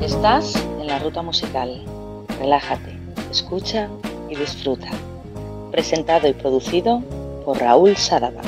Estás 0.00 0.54
en 0.56 0.86
la 0.86 0.98
ruta 0.98 1.22
musical. 1.22 1.82
Relájate, 2.38 2.98
escucha 3.30 3.88
y 4.28 4.36
disfruta. 4.36 4.90
Presentado 5.70 6.28
y 6.28 6.34
producido 6.34 7.00
por 7.44 7.58
Raúl 7.58 7.96
Sadaba. 7.96 8.42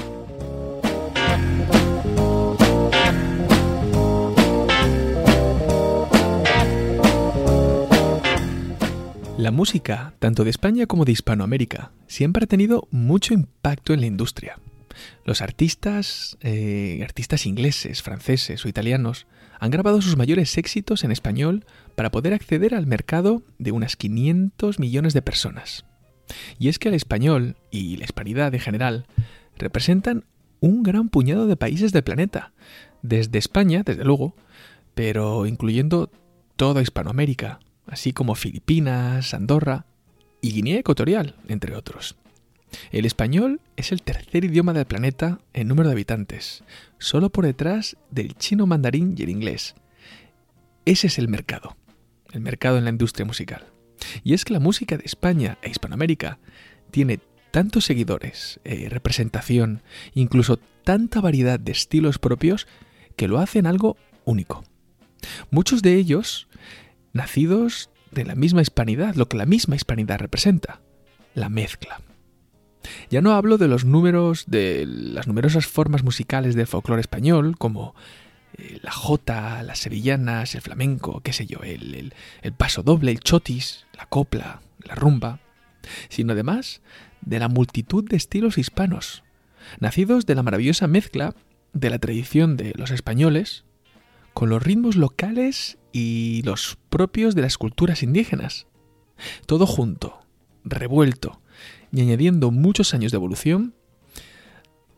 La 9.46 9.52
música, 9.52 10.12
tanto 10.18 10.42
de 10.42 10.50
España 10.50 10.86
como 10.86 11.04
de 11.04 11.12
Hispanoamérica, 11.12 11.92
siempre 12.08 12.42
ha 12.42 12.46
tenido 12.48 12.88
mucho 12.90 13.32
impacto 13.32 13.92
en 13.92 14.00
la 14.00 14.06
industria. 14.06 14.58
Los 15.24 15.40
artistas, 15.40 16.36
eh, 16.40 17.00
artistas 17.04 17.46
ingleses, 17.46 18.02
franceses 18.02 18.64
o 18.64 18.68
italianos, 18.68 19.28
han 19.60 19.70
grabado 19.70 20.02
sus 20.02 20.16
mayores 20.16 20.58
éxitos 20.58 21.04
en 21.04 21.12
español 21.12 21.64
para 21.94 22.10
poder 22.10 22.34
acceder 22.34 22.74
al 22.74 22.88
mercado 22.88 23.44
de 23.60 23.70
unas 23.70 23.94
500 23.94 24.80
millones 24.80 25.14
de 25.14 25.22
personas. 25.22 25.84
Y 26.58 26.66
es 26.66 26.80
que 26.80 26.88
el 26.88 26.94
español 26.94 27.54
y 27.70 27.98
la 27.98 28.04
hispanidad 28.06 28.52
en 28.52 28.60
general 28.60 29.06
representan 29.56 30.24
un 30.58 30.82
gran 30.82 31.08
puñado 31.08 31.46
de 31.46 31.54
países 31.54 31.92
del 31.92 32.02
planeta, 32.02 32.52
desde 33.02 33.38
España, 33.38 33.84
desde 33.86 34.02
luego, 34.02 34.34
pero 34.96 35.46
incluyendo 35.46 36.10
toda 36.56 36.82
Hispanoamérica, 36.82 37.60
así 37.86 38.12
como 38.12 38.34
Filipinas, 38.34 39.34
Andorra 39.34 39.86
y 40.40 40.52
Guinea 40.52 40.78
Ecuatorial, 40.78 41.36
entre 41.48 41.74
otros. 41.74 42.16
El 42.90 43.06
español 43.06 43.60
es 43.76 43.92
el 43.92 44.02
tercer 44.02 44.44
idioma 44.44 44.72
del 44.72 44.86
planeta 44.86 45.38
en 45.52 45.68
número 45.68 45.88
de 45.88 45.94
habitantes, 45.94 46.64
solo 46.98 47.30
por 47.30 47.44
detrás 47.44 47.96
del 48.10 48.34
chino 48.34 48.66
mandarín 48.66 49.14
y 49.16 49.22
el 49.22 49.30
inglés. 49.30 49.74
Ese 50.84 51.06
es 51.06 51.18
el 51.18 51.28
mercado, 51.28 51.76
el 52.32 52.40
mercado 52.40 52.78
en 52.78 52.84
la 52.84 52.90
industria 52.90 53.24
musical. 53.24 53.66
Y 54.22 54.34
es 54.34 54.44
que 54.44 54.52
la 54.52 54.60
música 54.60 54.96
de 54.96 55.04
España 55.04 55.58
e 55.62 55.70
Hispanoamérica 55.70 56.38
tiene 56.90 57.20
tantos 57.50 57.84
seguidores, 57.84 58.60
eh, 58.64 58.88
representación, 58.90 59.82
incluso 60.14 60.58
tanta 60.84 61.20
variedad 61.20 61.58
de 61.58 61.72
estilos 61.72 62.18
propios 62.18 62.66
que 63.16 63.28
lo 63.28 63.38
hacen 63.38 63.66
algo 63.66 63.96
único. 64.24 64.64
Muchos 65.50 65.82
de 65.82 65.94
ellos 65.94 66.48
nacidos 67.16 67.90
de 68.10 68.24
la 68.24 68.34
misma 68.34 68.62
hispanidad, 68.62 69.14
lo 69.14 69.28
que 69.28 69.36
la 69.36 69.46
misma 69.46 69.76
hispanidad 69.76 70.18
representa, 70.18 70.80
la 71.34 71.48
mezcla. 71.48 72.00
Ya 73.10 73.20
no 73.20 73.32
hablo 73.32 73.58
de 73.58 73.68
los 73.68 73.84
números, 73.84 74.44
de 74.46 74.84
las 74.86 75.26
numerosas 75.26 75.66
formas 75.66 76.04
musicales 76.04 76.54
del 76.54 76.66
folclore 76.66 77.00
español, 77.00 77.56
como 77.58 77.94
eh, 78.56 78.78
la 78.82 78.92
jota, 78.92 79.62
las 79.62 79.80
sevillanas, 79.80 80.54
el 80.54 80.60
flamenco, 80.60 81.20
qué 81.20 81.32
sé 81.32 81.46
yo, 81.46 81.60
el, 81.62 82.14
el 82.42 82.52
paso 82.52 82.82
doble, 82.82 83.10
el 83.10 83.20
chotis, 83.20 83.86
la 83.96 84.06
copla, 84.06 84.62
la 84.84 84.94
rumba, 84.94 85.40
sino 86.08 86.32
además 86.32 86.80
de 87.22 87.38
la 87.38 87.48
multitud 87.48 88.08
de 88.08 88.16
estilos 88.16 88.56
hispanos, 88.56 89.24
nacidos 89.80 90.26
de 90.26 90.36
la 90.36 90.42
maravillosa 90.42 90.86
mezcla 90.86 91.34
de 91.72 91.90
la 91.90 91.98
tradición 91.98 92.56
de 92.56 92.72
los 92.76 92.90
españoles 92.90 93.65
con 94.36 94.50
los 94.50 94.62
ritmos 94.62 94.96
locales 94.96 95.78
y 95.94 96.42
los 96.44 96.76
propios 96.90 97.34
de 97.34 97.40
las 97.40 97.56
culturas 97.56 98.02
indígenas. 98.02 98.66
Todo 99.46 99.66
junto, 99.66 100.18
revuelto 100.62 101.40
y 101.90 102.02
añadiendo 102.02 102.50
muchos 102.50 102.92
años 102.92 103.12
de 103.12 103.16
evolución, 103.16 103.74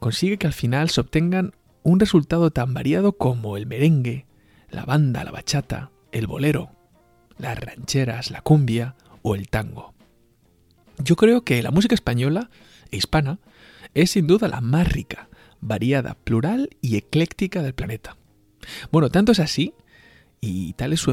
consigue 0.00 0.38
que 0.38 0.48
al 0.48 0.54
final 0.54 0.90
se 0.90 1.02
obtengan 1.02 1.54
un 1.84 2.00
resultado 2.00 2.50
tan 2.50 2.74
variado 2.74 3.12
como 3.12 3.56
el 3.56 3.66
merengue, 3.66 4.26
la 4.70 4.84
banda, 4.84 5.22
la 5.22 5.30
bachata, 5.30 5.92
el 6.10 6.26
bolero, 6.26 6.72
las 7.38 7.60
rancheras, 7.60 8.32
la 8.32 8.40
cumbia 8.40 8.96
o 9.22 9.36
el 9.36 9.48
tango. 9.48 9.94
Yo 10.98 11.14
creo 11.14 11.42
que 11.42 11.62
la 11.62 11.70
música 11.70 11.94
española 11.94 12.50
e 12.90 12.96
hispana 12.96 13.38
es 13.94 14.10
sin 14.10 14.26
duda 14.26 14.48
la 14.48 14.60
más 14.60 14.92
rica, 14.92 15.28
variada, 15.60 16.14
plural 16.24 16.70
y 16.80 16.96
ecléctica 16.96 17.62
del 17.62 17.74
planeta. 17.74 18.17
Bueno, 18.90 19.10
tanto 19.10 19.32
es 19.32 19.40
así, 19.40 19.74
y 20.40 20.72
tal 20.74 20.92
es 20.92 21.00
su 21.00 21.10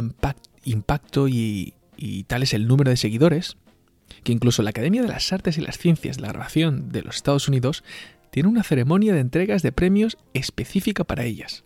impacto 0.63 1.27
y, 1.27 1.73
tal 2.27 2.43
es 2.43 2.53
el 2.53 2.67
número 2.67 2.91
de 2.91 2.97
seguidores, 2.97 3.57
que 4.23 4.31
incluso 4.31 4.61
la 4.61 4.69
Academia 4.69 5.01
de 5.01 5.07
las 5.07 5.31
Artes 5.33 5.57
y 5.57 5.61
las 5.61 5.77
Ciencias 5.77 6.17
de 6.17 6.23
la 6.23 6.29
Grabación 6.29 6.89
de 6.89 7.01
los 7.01 7.15
Estados 7.15 7.47
Unidos 7.47 7.83
tiene 8.31 8.49
una 8.49 8.63
ceremonia 8.63 9.13
de 9.13 9.21
entregas 9.21 9.61
de 9.61 9.71
premios 9.71 10.17
específica 10.33 11.03
para 11.03 11.23
ellas. 11.23 11.63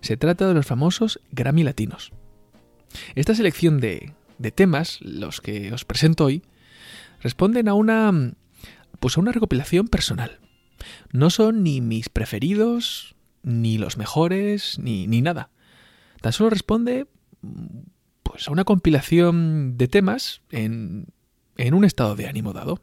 Se 0.00 0.16
trata 0.16 0.46
de 0.46 0.54
los 0.54 0.66
famosos 0.66 1.20
Grammy 1.32 1.62
Latinos. 1.62 2.12
Esta 3.14 3.34
selección 3.34 3.80
de, 3.80 4.12
de 4.38 4.50
temas, 4.50 4.98
los 5.00 5.40
que 5.40 5.72
os 5.72 5.84
presento 5.84 6.24
hoy, 6.24 6.42
responden 7.20 7.68
a 7.68 7.74
una 7.74 8.34
pues 9.00 9.16
a 9.16 9.20
una 9.20 9.32
recopilación 9.32 9.88
personal. 9.88 10.40
No 11.12 11.30
son 11.30 11.62
ni 11.62 11.80
mis 11.80 12.08
preferidos, 12.08 13.14
ni 13.42 13.78
los 13.78 13.96
mejores, 13.96 14.78
ni, 14.78 15.06
ni 15.06 15.22
nada. 15.22 15.50
Tan 16.20 16.32
solo 16.32 16.50
responde 16.50 17.06
pues, 18.22 18.48
a 18.48 18.50
una 18.50 18.64
compilación 18.64 19.76
de 19.76 19.88
temas 19.88 20.42
en, 20.50 21.06
en 21.56 21.74
un 21.74 21.84
estado 21.84 22.16
de 22.16 22.26
ánimo 22.26 22.52
dado. 22.52 22.80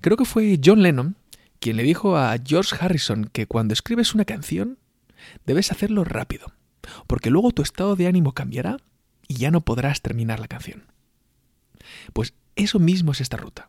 Creo 0.00 0.16
que 0.16 0.24
fue 0.24 0.58
John 0.62 0.82
Lennon 0.82 1.16
quien 1.64 1.78
le 1.78 1.82
dijo 1.82 2.18
a 2.18 2.36
George 2.44 2.76
Harrison 2.78 3.24
que 3.24 3.46
cuando 3.46 3.72
escribes 3.72 4.14
una 4.14 4.26
canción 4.26 4.78
debes 5.46 5.72
hacerlo 5.72 6.04
rápido, 6.04 6.52
porque 7.06 7.30
luego 7.30 7.52
tu 7.52 7.62
estado 7.62 7.96
de 7.96 8.06
ánimo 8.06 8.32
cambiará 8.32 8.76
y 9.28 9.36
ya 9.36 9.50
no 9.50 9.62
podrás 9.62 10.02
terminar 10.02 10.40
la 10.40 10.48
canción. 10.48 10.84
Pues 12.12 12.34
eso 12.54 12.78
mismo 12.78 13.12
es 13.12 13.22
esta 13.22 13.38
ruta. 13.38 13.68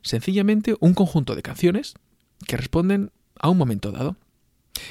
Sencillamente 0.00 0.76
un 0.80 0.94
conjunto 0.94 1.34
de 1.34 1.42
canciones 1.42 1.94
que 2.46 2.56
responden 2.56 3.12
a 3.38 3.50
un 3.50 3.58
momento 3.58 3.92
dado. 3.92 4.16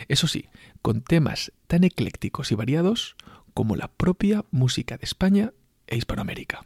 Eso 0.08 0.28
sí, 0.28 0.50
con 0.82 1.02
temas 1.02 1.52
tan 1.68 1.84
eclécticos 1.84 2.52
y 2.52 2.56
variados 2.56 3.16
como 3.54 3.76
la 3.76 3.88
propia 3.88 4.46
música 4.52 4.98
de 4.98 5.06
España 5.06 5.54
e 5.88 5.98
Hispanoamérica. 5.98 6.66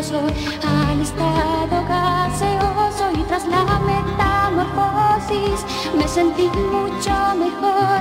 Al 0.00 1.00
estado 1.00 1.84
gaseoso 1.88 3.10
y 3.14 3.22
tras 3.24 3.46
la 3.46 3.64
metamorfosis 3.80 5.64
me 5.96 6.06
sentí 6.06 6.48
mucho 6.48 7.10
mejor. 7.36 8.00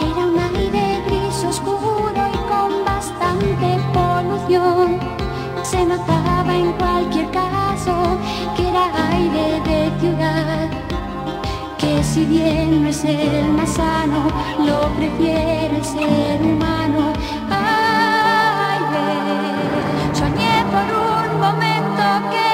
Era 0.00 0.26
un 0.26 0.38
aire 0.56 1.02
gris 1.06 1.44
oscuro 1.44 2.12
y 2.32 2.38
con 2.48 2.84
bastante 2.84 3.78
polución. 3.92 4.98
Se 5.62 5.86
notaba 5.86 6.33
si 12.14 12.24
bien 12.26 12.80
no 12.80 12.88
es 12.88 13.04
el 13.04 13.48
más 13.54 13.70
sano, 13.70 14.28
lo 14.64 14.88
prefiere 14.94 15.76
el 15.76 15.84
ser 15.84 16.40
humano. 16.42 17.12
oxígeno, 21.84 22.53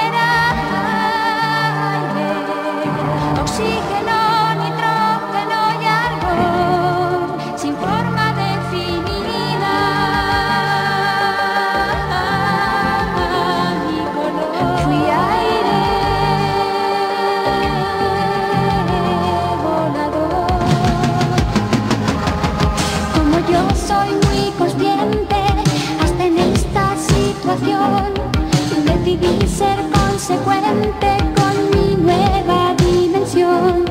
Decidí 27.61 29.47
ser 29.47 29.77
consecuente 29.93 31.15
con 31.35 31.55
mi 31.69 31.95
nueva 31.95 32.73
dimensión 32.75 33.85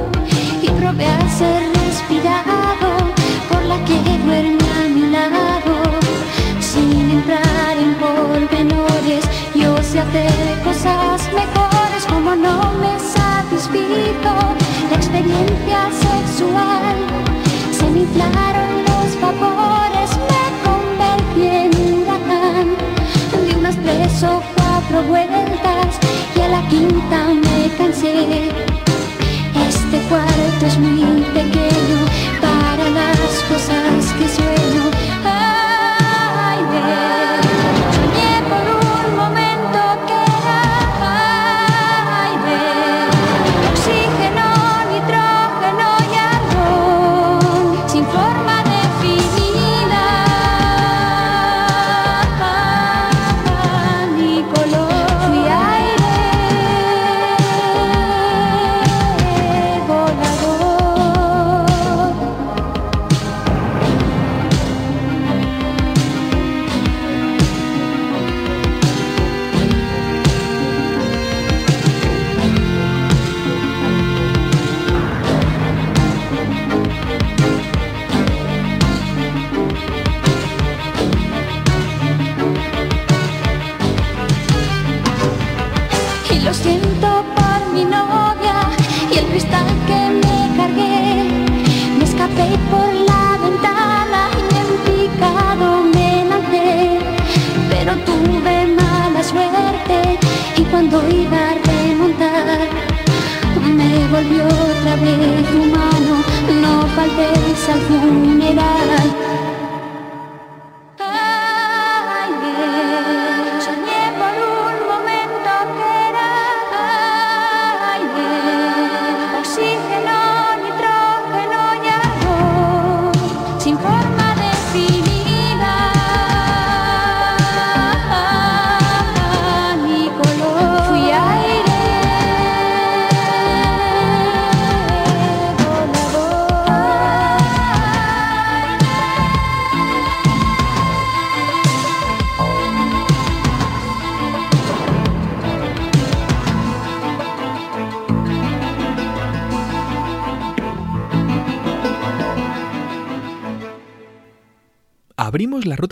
y 0.60 0.68
probé 0.70 1.06
a 1.06 1.28
ser 1.30 1.62
respirado 1.86 2.88
por 3.48 3.62
la 3.62 3.76
que 3.84 3.94
duerme 4.24 4.66
a 4.76 4.88
mi 4.88 5.10
lado. 5.10 5.82
Sin 6.58 7.10
entrar 7.10 7.76
en 7.78 7.94
pormenores, 7.94 9.24
yo 9.54 9.76
sé 9.84 10.00
hacer 10.00 10.62
cosas 10.64 11.28
mejores 11.32 12.06
como 12.08 12.34
no 12.34 12.72
me 12.80 12.98
satisfizo 12.98 14.34
la 14.90 14.96
experiencia 14.96 15.88
sexual. 15.92 16.96
Se 17.70 17.88
me 17.88 18.00
inflaron 18.00 18.89
vueltas 24.98 25.98
y 26.36 26.40
a 26.40 26.48
la 26.48 26.68
quinta 26.68 27.28
me 27.34 27.70
cansé. 27.76 28.48
Este 29.68 29.98
cuarto 30.08 30.66
es 30.66 30.78
muy 30.78 31.22
pequeño 31.32 31.98
para 32.40 32.90
las 32.90 33.18
cosas 33.48 34.12
que 34.18 34.28
sueño. 34.28 34.99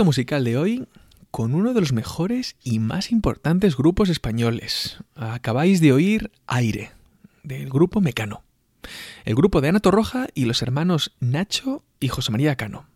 Musical 0.04 0.44
de 0.44 0.56
hoy 0.56 0.86
con 1.30 1.54
uno 1.54 1.74
de 1.74 1.80
los 1.80 1.92
mejores 1.92 2.56
y 2.62 2.78
más 2.78 3.10
importantes 3.10 3.76
grupos 3.76 4.08
españoles. 4.08 4.98
Acabáis 5.14 5.80
de 5.80 5.92
oír 5.92 6.30
Aire, 6.46 6.92
del 7.42 7.68
grupo 7.68 8.00
Mecano. 8.00 8.42
El 9.24 9.34
grupo 9.34 9.60
de 9.60 9.68
Ana 9.68 9.80
Torroja 9.80 10.28
y 10.34 10.44
los 10.44 10.62
hermanos 10.62 11.14
Nacho 11.20 11.82
y 12.00 12.08
José 12.08 12.30
María 12.32 12.56
Cano. 12.56 12.86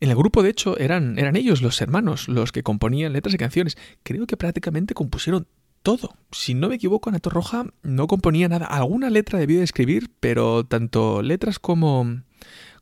En 0.00 0.10
el 0.10 0.16
grupo, 0.16 0.42
de 0.42 0.50
hecho, 0.50 0.76
eran, 0.78 1.18
eran 1.18 1.36
ellos, 1.36 1.62
los 1.62 1.80
hermanos, 1.80 2.28
los 2.28 2.52
que 2.52 2.62
componían 2.62 3.12
letras 3.12 3.34
y 3.34 3.38
canciones. 3.38 3.78
Creo 4.02 4.26
que 4.26 4.36
prácticamente 4.36 4.92
compusieron 4.92 5.46
todo. 5.82 6.16
Si 6.32 6.54
no 6.54 6.68
me 6.68 6.74
equivoco, 6.74 7.08
Ana 7.08 7.20
Torroja 7.20 7.66
no 7.82 8.06
componía 8.06 8.48
nada. 8.48 8.66
Alguna 8.66 9.08
letra 9.08 9.38
debió 9.38 9.58
de 9.58 9.64
escribir, 9.64 10.10
pero 10.20 10.66
tanto 10.66 11.22
letras 11.22 11.58
como, 11.58 12.22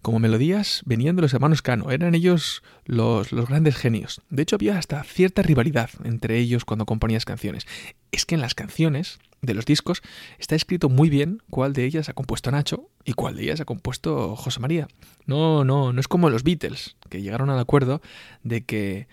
como 0.03 0.19
melodías 0.19 0.83
venían 0.85 1.17
de 1.17 1.23
los 1.23 1.33
hermanos 1.35 1.63
Cano. 1.63 1.91
Eran 1.91 2.15
ellos 2.15 2.63
los, 2.85 3.31
grandes 3.31 3.77
genios. 3.77 4.21
De 4.31 4.43
hecho, 4.43 4.57
había 4.57 4.79
hasta 4.79 5.03
cierta 5.05 5.43
rivalidad 5.43 5.91
entre 6.05 6.39
ellos 6.39 6.65
cuando 6.65 6.87
componías 6.87 7.25
canciones. 7.25 7.67
Es 8.13 8.27
que 8.27 8.35
en 8.35 8.41
las 8.41 8.55
canciones 8.55 9.19
de 9.41 9.55
los 9.55 9.65
discos 9.65 10.03
está 10.39 10.55
escrito 10.55 10.89
muy 10.89 11.09
bien 11.09 11.43
cuál 11.51 11.73
de 11.73 11.85
ellas 11.85 12.09
ha 12.09 12.15
compuesto 12.15 12.51
Nacho 12.51 12.91
y 13.05 13.13
cuál 13.15 13.37
de 13.37 13.45
ellas 13.45 13.61
ha 13.61 13.65
compuesto 13.65 14.37
José 14.37 14.61
María. 14.61 14.89
No, 15.27 15.65
no, 15.65 15.93
no 15.93 16.01
es 16.01 16.09
como 16.09 16.31
los 16.31 16.45
Beatles, 16.45 16.97
que 17.09 17.23
llegaron 17.23 17.51
al 17.51 17.59
acuerdo 17.59 18.03
de 18.43 18.65
que 18.65 19.09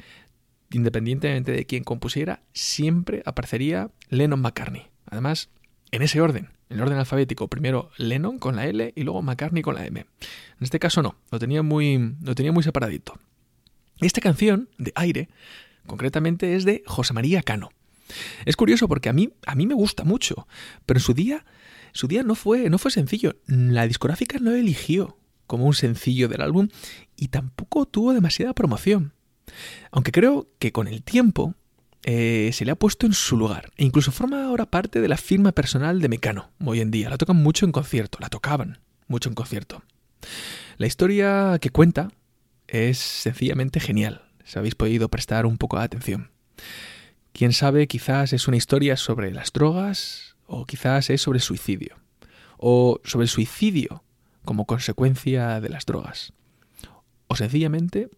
independientemente 0.71 1.51
de 1.51 1.65
quién 1.65 1.83
compusiera, 1.83 2.41
siempre 2.53 3.23
aparecería 3.25 3.91
Lennon 4.09 4.41
McCartney. 4.41 4.87
Además, 5.05 5.49
en 5.91 6.01
ese 6.01 6.21
orden, 6.21 6.49
en 6.71 6.79
orden 6.79 6.97
alfabético, 6.97 7.47
primero 7.47 7.91
Lennon 7.97 8.39
con 8.39 8.55
la 8.55 8.65
L 8.65 8.93
y 8.95 9.03
luego 9.03 9.21
McCartney 9.21 9.61
con 9.61 9.75
la 9.75 9.85
M. 9.85 9.99
En 9.99 10.07
este 10.59 10.79
caso 10.79 11.01
no, 11.01 11.15
lo 11.29 11.39
tenía 11.39 11.61
muy, 11.61 12.15
lo 12.21 12.33
tenía 12.33 12.51
muy 12.51 12.63
separadito. 12.63 13.19
Esta 13.99 14.21
canción 14.21 14.69
de 14.77 14.91
aire, 14.95 15.29
concretamente, 15.85 16.55
es 16.55 16.65
de 16.65 16.83
José 16.87 17.13
María 17.13 17.43
Cano. 17.43 17.69
Es 18.45 18.55
curioso 18.55 18.87
porque 18.87 19.09
a 19.09 19.13
mí, 19.13 19.33
a 19.45 19.55
mí 19.55 19.67
me 19.67 19.73
gusta 19.73 20.03
mucho, 20.03 20.47
pero 20.85 20.97
en 20.99 21.03
su 21.03 21.13
día, 21.13 21.45
su 21.91 22.07
día 22.07 22.23
no 22.23 22.35
fue, 22.35 22.69
no 22.69 22.77
fue 22.77 22.91
sencillo. 22.91 23.35
La 23.45 23.87
discográfica 23.87 24.39
no 24.39 24.51
eligió 24.51 25.17
como 25.47 25.65
un 25.65 25.73
sencillo 25.73 26.29
del 26.29 26.41
álbum 26.41 26.69
y 27.17 27.27
tampoco 27.27 27.85
tuvo 27.85 28.13
demasiada 28.13 28.53
promoción. 28.53 29.13
Aunque 29.91 30.11
creo 30.11 30.47
que 30.59 30.71
con 30.71 30.87
el 30.87 31.03
tiempo 31.03 31.55
eh, 32.03 32.49
se 32.53 32.65
le 32.65 32.71
ha 32.71 32.75
puesto 32.75 33.05
en 33.05 33.13
su 33.13 33.37
lugar 33.37 33.71
e 33.77 33.85
incluso 33.85 34.11
forma 34.11 34.45
ahora 34.45 34.65
parte 34.65 35.01
de 35.01 35.07
la 35.07 35.17
firma 35.17 35.51
personal 35.51 36.01
de 36.01 36.09
Mecano 36.09 36.49
hoy 36.65 36.81
en 36.81 36.91
día. 36.91 37.09
La 37.09 37.17
tocan 37.17 37.37
mucho 37.37 37.65
en 37.65 37.71
concierto, 37.71 38.17
la 38.19 38.29
tocaban 38.29 38.79
mucho 39.07 39.29
en 39.29 39.35
concierto. 39.35 39.83
La 40.77 40.87
historia 40.87 41.57
que 41.61 41.69
cuenta 41.69 42.11
es 42.67 42.97
sencillamente 42.97 43.79
genial, 43.79 44.23
si 44.43 44.57
habéis 44.57 44.75
podido 44.75 45.09
prestar 45.09 45.45
un 45.45 45.57
poco 45.57 45.77
de 45.77 45.83
atención. 45.83 46.31
Quién 47.33 47.53
sabe, 47.53 47.87
quizás 47.87 48.33
es 48.33 48.47
una 48.47 48.57
historia 48.57 48.97
sobre 48.97 49.31
las 49.31 49.53
drogas 49.53 50.35
o 50.47 50.65
quizás 50.65 51.09
es 51.09 51.21
sobre 51.21 51.39
suicidio 51.39 51.97
o 52.57 52.99
sobre 53.03 53.23
el 53.23 53.29
suicidio 53.29 54.03
como 54.43 54.65
consecuencia 54.65 55.61
de 55.61 55.69
las 55.69 55.85
drogas. 55.85 56.33
O 57.27 57.35
sencillamente, 57.35 58.09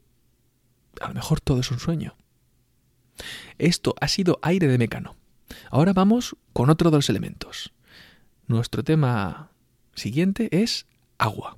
a 1.01 1.09
lo 1.09 1.13
mejor 1.13 1.39
todo 1.41 1.59
es 1.59 1.71
un 1.71 1.79
sueño. 1.79 2.15
Esto 3.57 3.95
ha 4.01 4.07
sido 4.07 4.39
aire 4.41 4.67
de 4.67 4.77
mecano. 4.77 5.15
Ahora 5.69 5.93
vamos 5.93 6.35
con 6.53 6.69
otro 6.69 6.91
de 6.91 6.97
los 6.97 7.09
elementos. 7.09 7.73
Nuestro 8.47 8.83
tema 8.83 9.51
siguiente 9.95 10.49
es 10.51 10.85
agua. 11.17 11.57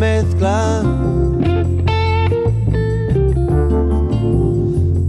Mezcla. 0.00 0.82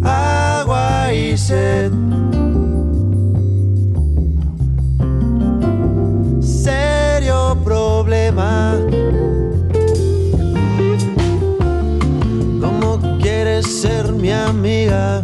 Agua 0.04 1.14
y 1.14 1.38
sed. 1.38 1.92
Serio 6.42 7.58
problema. 7.64 8.76
¿Cómo 12.60 13.00
quieres 13.22 13.66
ser 13.82 14.12
mi 14.12 14.32
amiga? 14.32 15.24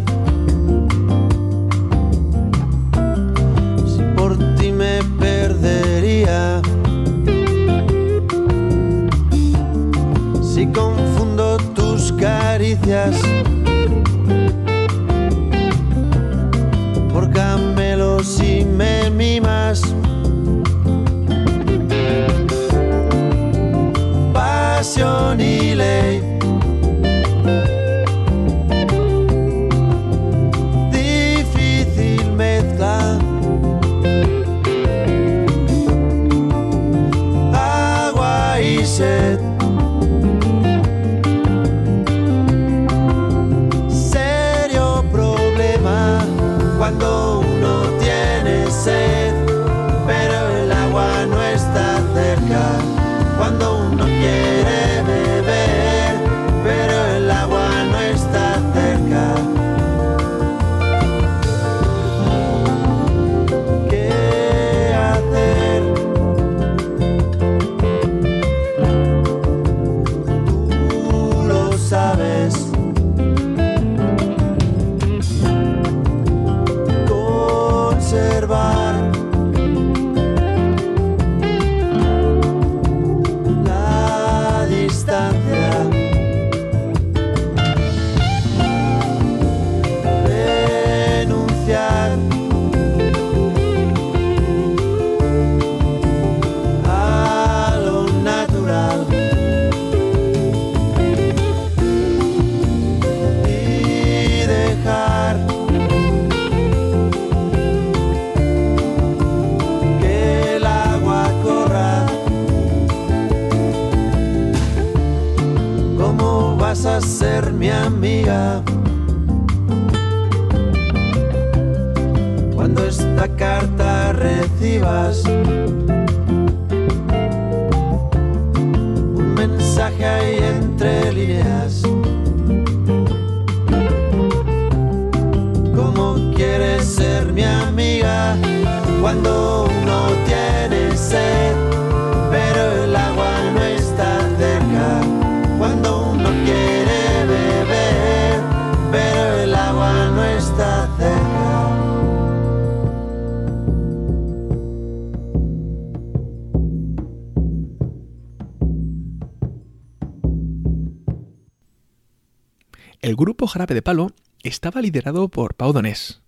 Jarabe 163.48 163.74
de 163.74 163.82
Palo 163.82 164.12
estaba 164.42 164.80
liderado 164.80 165.28
por 165.28 165.54
Pau 165.54 165.72
Donés, 165.72 166.22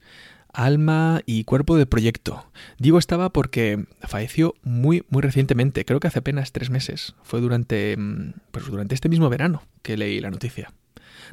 alma 0.52 1.20
y 1.26 1.44
cuerpo 1.44 1.76
del 1.76 1.86
proyecto. 1.86 2.50
Digo 2.78 2.98
estaba 2.98 3.30
porque 3.30 3.86
falleció 4.02 4.54
muy, 4.62 5.04
muy 5.08 5.22
recientemente, 5.22 5.84
creo 5.84 6.00
que 6.00 6.08
hace 6.08 6.20
apenas 6.20 6.52
tres 6.52 6.70
meses. 6.70 7.14
Fue 7.22 7.40
durante, 7.40 7.96
mm, 7.96 8.32
pues 8.50 8.66
durante 8.66 8.94
este 8.94 9.08
mismo 9.08 9.28
verano 9.28 9.62
que 9.82 9.96
leí 9.96 10.20
la 10.20 10.30
noticia. 10.30 10.72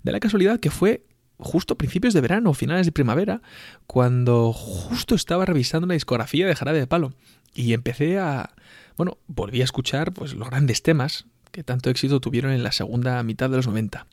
De 0.03 0.11
la 0.11 0.19
casualidad 0.19 0.59
que 0.59 0.71
fue 0.71 1.03
justo 1.39 1.77
principios 1.77 2.13
de 2.13 2.21
verano, 2.21 2.53
finales 2.53 2.85
de 2.85 2.91
primavera, 2.91 3.41
cuando 3.85 4.53
justo 4.53 5.15
estaba 5.15 5.45
revisando 5.45 5.87
la 5.87 5.93
discografía 5.93 6.47
de 6.47 6.55
Jarabe 6.55 6.79
de 6.79 6.87
Palo 6.87 7.13
y 7.53 7.73
empecé 7.73 8.19
a, 8.19 8.55
bueno, 8.97 9.17
volví 9.27 9.61
a 9.61 9.65
escuchar 9.65 10.13
pues 10.13 10.33
los 10.33 10.49
grandes 10.49 10.81
temas 10.81 11.25
que 11.51 11.63
tanto 11.63 11.89
éxito 11.89 12.19
tuvieron 12.19 12.51
en 12.51 12.63
la 12.63 12.71
segunda 12.71 13.21
mitad 13.23 13.49
de 13.49 13.57
los 13.57 13.67
90. 13.67 14.05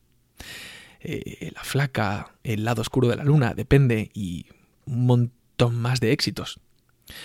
Eh, 1.07 1.53
la 1.55 1.63
flaca, 1.63 2.35
el 2.45 2.65
lado 2.65 2.81
oscuro 2.81 3.09
de 3.09 3.17
la 3.17 3.25
luna, 3.25 3.53
depende, 3.55 4.11
y 4.15 4.47
un 4.87 5.05
montón 5.05 5.77
más 5.77 6.01
de 6.01 6.13
éxitos. 6.13 6.61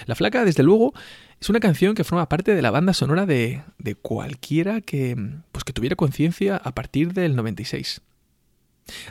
La 0.05 0.15
flaca, 0.15 0.43
desde 0.43 0.63
luego, 0.63 0.93
es 1.39 1.49
una 1.49 1.61
canción 1.61 1.95
que 1.95 2.03
forma 2.03 2.27
parte 2.27 2.53
de 2.53 2.61
la 2.61 2.71
banda 2.71 2.93
sonora 2.93 3.25
de, 3.25 3.63
cualquiera 4.01 4.81
que, 4.81 5.15
pues, 5.53 5.63
que 5.63 5.71
tuviera 5.71 5.95
conciencia 5.95 6.57
a 6.57 6.75
partir 6.75 7.13
del 7.13 7.37
96. 7.37 8.01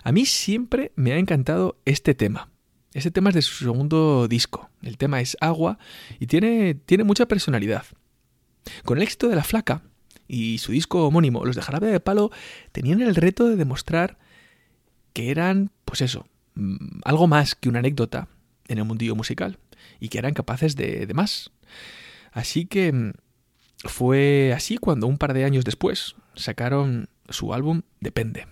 A 0.03 0.13
mí 0.13 0.27
siempre 0.27 0.93
me 0.97 1.13
ha 1.13 1.19
encantado 1.19 1.79
este 1.87 2.15
tema. 2.15 2.51
Este 2.93 3.11
tema 3.11 3.31
es 3.31 3.37
de 3.37 3.43
su 3.43 3.65
segundo 3.65 4.29
disco. 4.29 4.69
El 4.83 4.99
tema 4.99 5.21
es 5.23 5.37
Agua 5.41 5.79
y 6.21 6.27
tiene, 6.27 6.75
tiene 6.75 7.05
mucha 7.05 7.27
personalidad. 7.27 7.85
Con 8.85 8.99
el 8.99 9.05
éxito 9.05 9.29
de 9.29 9.37
La 9.37 9.45
Flaca 9.45 9.83
y 10.27 10.59
su 10.59 10.73
disco 10.73 11.07
homónimo, 11.07 11.47
los 11.47 11.57
de 11.57 11.63
Jarabe 11.63 11.91
de 11.91 12.01
Palo 12.01 12.31
tenían 12.73 13.01
el 13.01 13.15
reto 13.15 13.49
de 13.49 13.57
demostrar 13.57 14.19
que 15.19 15.33
eran, 15.33 15.73
pues 15.85 16.01
eso, 16.01 16.29
mm, 16.55 17.01
algo 17.05 17.27
más 17.27 17.57
que 17.57 17.69
una 17.69 17.81
anécdota 17.81 18.29
en 18.69 18.79
el 18.79 18.85
mundillo 18.85 19.17
musical 19.17 19.59
y 19.99 20.11
que 20.11 20.19
eran 20.19 20.33
capaces 20.33 20.77
de, 20.77 21.07
de 21.07 21.13
más. 21.13 21.51
Así 22.31 22.67
que 22.67 22.93
mm, 22.93 23.13
fue 23.85 24.53
así 24.55 24.77
cuando 24.77 25.09
un 25.09 25.19
par 25.19 25.35
de 25.35 25.43
años 25.43 25.65
después 25.65 26.15
sacaron 26.37 27.09
su 27.31 27.53
álbum 27.53 27.83
Depende. 27.99 28.47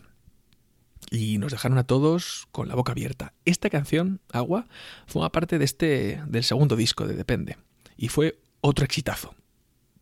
y 1.12 1.38
nos 1.38 1.52
dejaron 1.52 1.78
a 1.78 1.84
todos 1.84 2.48
con 2.50 2.66
la 2.66 2.74
boca 2.74 2.90
abierta. 2.90 3.32
Esta 3.44 3.70
canción, 3.70 4.20
Agua, 4.32 4.66
forma 5.06 5.30
parte 5.30 5.60
de 5.60 5.64
este, 5.64 6.20
del 6.26 6.42
segundo 6.42 6.74
disco 6.74 7.06
de 7.06 7.14
Depende 7.14 7.58
y 7.96 8.08
fue 8.08 8.40
otro 8.60 8.84
exitazo, 8.84 9.36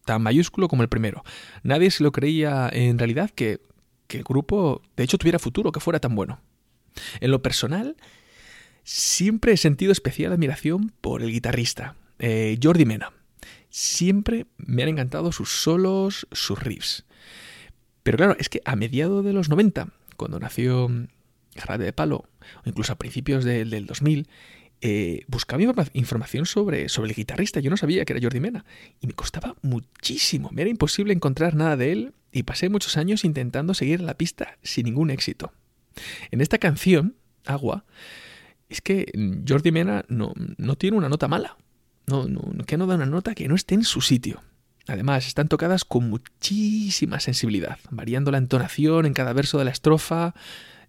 tan 0.07 0.23
mayúsculo 0.23 0.69
como 0.69 0.83
el 0.83 0.89
primero. 0.89 1.25
Nadie 1.63 1.91
se 1.91 2.03
lo 2.03 2.11
creía 2.11 2.71
en 2.73 2.99
realidad 2.99 3.29
que, 3.29 3.61
que 4.07 4.17
el 4.17 4.25
grupo 4.25 4.81
de 4.97 5.05
hecho 5.05 5.19
tuviera 5.19 5.39
futuro, 5.39 5.73
que 5.73 5.81
fuera 5.81 6.01
tan 6.01 6.15
bueno. 6.15 6.41
En 7.21 7.31
lo 7.31 7.43
personal, 7.43 7.97
siempre 8.83 9.53
he 9.53 9.57
sentido 9.57 9.93
especial 9.93 10.33
admiración 10.33 10.93
por 11.01 11.23
el 11.23 11.31
guitarrista, 11.31 11.97
eh, 12.19 12.59
Jordi 12.63 12.85
Mena. 12.85 13.13
Siempre 13.71 14.47
me 14.57 14.83
han 14.83 14.91
encantado 14.91 15.33
sus 15.33 15.51
solos, 15.51 16.27
sus 16.31 16.61
riffs. 16.61 17.05
Pero 18.03 18.19
claro, 18.19 18.37
es 18.39 18.49
que 18.49 18.61
a 18.65 18.77
mediados 18.77 19.25
de 19.25 19.33
los 19.33 19.49
90, 19.49 19.89
cuando 20.17 20.39
nació 20.39 20.89
Jarabe 21.57 21.85
de 21.85 21.93
Palo, 21.93 22.25
o 22.65 22.69
incluso 22.69 22.93
a 22.93 22.99
principios 22.99 23.45
del 23.45 23.87
2000, 23.87 24.29
eh, 24.87 25.25
buscaba 25.29 25.63
información 25.95 26.45
sobre, 26.45 26.91
sobre 26.91 27.11
el 27.11 27.17
guitarrista. 27.17 27.61
Yo 27.61 27.71
no 27.71 27.79
sabía 27.79 28.05
que 28.05 28.13
era 28.13 28.23
Jordi 28.23 28.41
Mena. 28.41 28.67
Y 29.01 29.07
me 29.07 29.15
costaba 29.15 29.57
muchísimo. 29.63 30.51
Me 30.53 30.61
era 30.63 30.71
imposible 30.71 31.15
encontrar 31.15 31.55
nada 31.55 31.79
de 31.79 31.93
él 31.93 32.15
y 32.33 32.43
pasé 32.43 32.69
muchos 32.69 32.99
años 32.99 33.25
intentando 33.25 33.73
seguir 33.73 34.03
la 34.03 34.15
pista 34.19 34.59
sin 34.63 34.85
ningún 34.85 35.11
éxito. 35.11 35.53
En 36.31 36.41
esta 36.41 36.59
canción, 36.59 37.17
Agua, 37.45 37.85
es 38.69 38.81
que 38.81 39.13
Jordi 39.47 39.73
Mena 39.73 40.05
no, 40.09 40.33
no 40.57 40.77
tiene 40.77 40.97
una 40.97 41.09
nota 41.09 41.29
mala. 41.29 41.57
No, 42.07 42.29
no, 42.29 42.43
que 42.67 42.77
no 42.77 42.87
da 42.87 42.97
una 42.97 43.07
nota 43.07 43.35
que 43.35 43.49
no 43.49 43.55
esté 43.55 43.75
en 43.75 43.85
su 43.85 44.01
sitio. 44.01 44.43
Además, 44.87 45.27
están 45.27 45.49
tocadas 45.49 45.85
con 45.85 46.11
muchísima 46.11 47.19
sensibilidad, 47.19 47.79
variando 47.91 48.31
la 48.31 48.39
entonación 48.39 49.07
en 49.07 49.15
cada 49.15 49.33
verso 49.33 49.59
de 49.59 49.65
la 49.65 49.71
estrofa. 49.71 50.35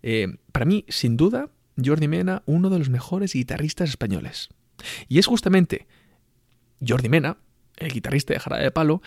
Eh, 0.03 0.38
para 0.51 0.65
mí, 0.65 0.85
sin 0.89 1.15
duda, 1.15 1.50
Jordi 1.83 2.07
Mena, 2.07 2.43
uno 2.45 2.69
de 2.69 2.79
los 2.79 2.89
mejores 2.89 3.33
guitarristas 3.33 3.89
españoles. 3.89 4.50
Y 5.07 5.19
es 5.19 5.27
justamente 5.27 5.88
Jordi 6.85 7.07
Mena, 7.07 7.38
el 7.77 7.91
guitarrista 7.91 8.33
de 8.33 8.39
Jara 8.39 8.57
de 8.57 8.71
Palo, 8.71 9.01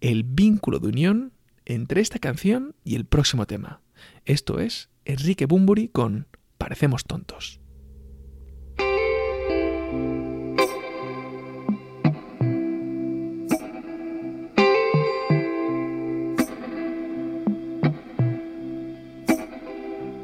el 0.00 0.24
vínculo 0.24 0.80
de 0.80 0.88
unión 0.88 1.32
entre 1.64 2.00
esta 2.00 2.18
canción 2.18 2.74
y 2.84 2.96
el 2.96 3.04
próximo 3.04 3.46
tema. 3.46 3.80
Esto 4.24 4.58
es 4.58 4.88
Enrique 5.04 5.46
Bumburi 5.46 5.88
con 5.88 6.26
Parecemos 6.58 7.04
tontos. 7.04 7.60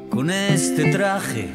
Con 0.09 0.29
este 0.29 0.91
traje 0.91 1.49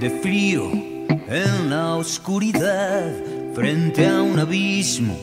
de 0.00 0.10
frío 0.10 0.70
en 0.72 1.70
la 1.70 1.94
oscuridad, 1.96 3.12
frente 3.54 4.08
a 4.08 4.22
un 4.22 4.38
abismo 4.38 5.18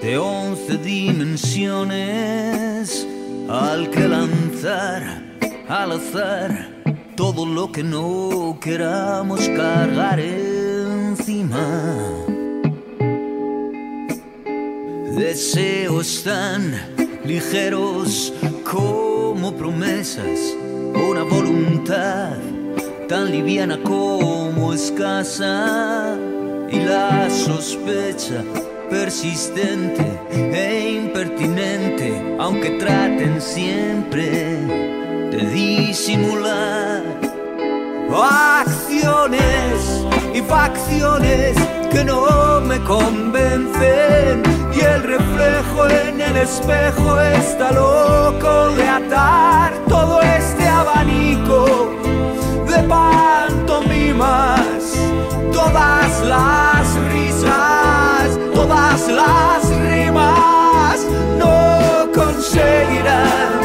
de 0.00 0.18
once 0.18 0.76
dimensiones, 0.78 3.06
al 3.48 3.88
que 3.90 4.08
lanzar 4.08 5.29
al 5.70 5.92
azar 5.92 6.82
todo 7.16 7.46
lo 7.46 7.70
que 7.70 7.84
no 7.84 8.58
queramos 8.60 9.40
cargar 9.50 10.18
encima. 10.18 11.64
Deseos 15.16 16.24
tan 16.24 16.74
ligeros 17.24 18.32
como 18.68 19.52
promesas, 19.52 20.40
una 20.92 21.22
voluntad 21.22 22.36
tan 23.08 23.30
liviana 23.30 23.78
como 23.84 24.72
escasa 24.74 26.16
y 26.68 26.80
la 26.80 27.30
sospecha 27.30 28.42
persistente 28.88 30.04
e 30.32 30.96
impertinente, 30.96 32.36
aunque 32.40 32.70
traten 32.70 33.40
siempre 33.40 34.89
de 35.30 35.48
disimular 35.50 37.20
acciones 38.22 40.04
y 40.34 40.40
facciones 40.40 41.56
que 41.90 42.04
no 42.04 42.60
me 42.60 42.78
convencen. 42.80 44.42
Y 44.74 44.80
el 44.80 45.02
reflejo 45.02 45.88
en 45.88 46.20
el 46.20 46.36
espejo 46.36 47.20
está 47.20 47.72
loco 47.72 48.70
de 48.76 48.88
atar 48.88 49.72
todo 49.88 50.20
este 50.22 50.66
abanico 50.66 51.94
de 52.68 52.82
pantomimas, 52.84 54.70
todas 55.52 56.22
las 56.24 56.94
risas, 57.12 58.38
todas 58.54 59.08
las 59.08 59.68
rimas 59.78 61.06
no 61.38 62.12
conseguirán 62.12 63.59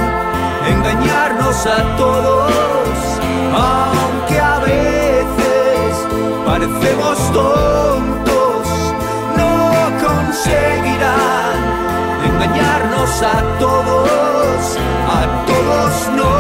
a 1.64 1.98
todos, 1.98 2.98
aunque 3.54 4.38
a 4.40 4.60
veces 4.60 5.96
parecemos 6.46 7.18
tontos, 7.32 8.68
no 9.38 9.90
conseguirán 10.06 11.58
engañarnos 12.30 13.22
a 13.24 13.42
todos, 13.58 14.78
a 15.08 15.46
todos 15.48 15.92
no. 16.18 16.36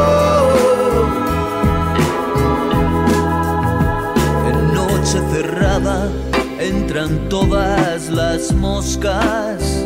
En 4.49 4.73
noche 4.73 5.19
cerrada 5.31 6.09
entran 6.59 7.29
todas 7.29 8.09
las 8.09 8.51
moscas 8.51 9.85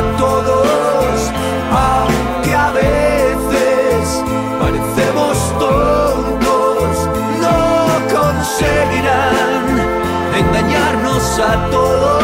a 0.00 0.16
todos, 0.16 1.30
aunque 1.70 2.54
a 2.54 2.70
veces 2.72 4.24
parecemos 4.58 5.36
tontos. 5.58 6.92
No 7.44 7.58
conseguirán 8.16 9.62
engañarnos 10.40 11.38
a 11.38 11.70
todos, 11.70 12.19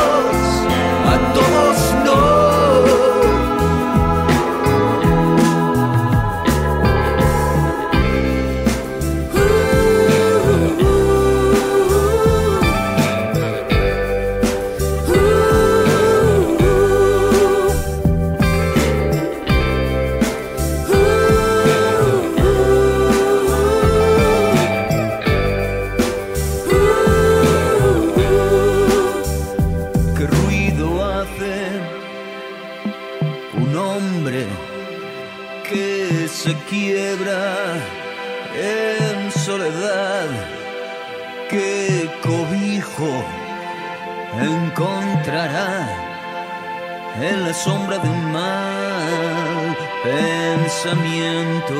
la 47.46 47.54
sombra 47.54 47.98
de 47.98 48.08
un 48.08 48.32
mal 48.32 49.76
pensamiento. 50.02 51.74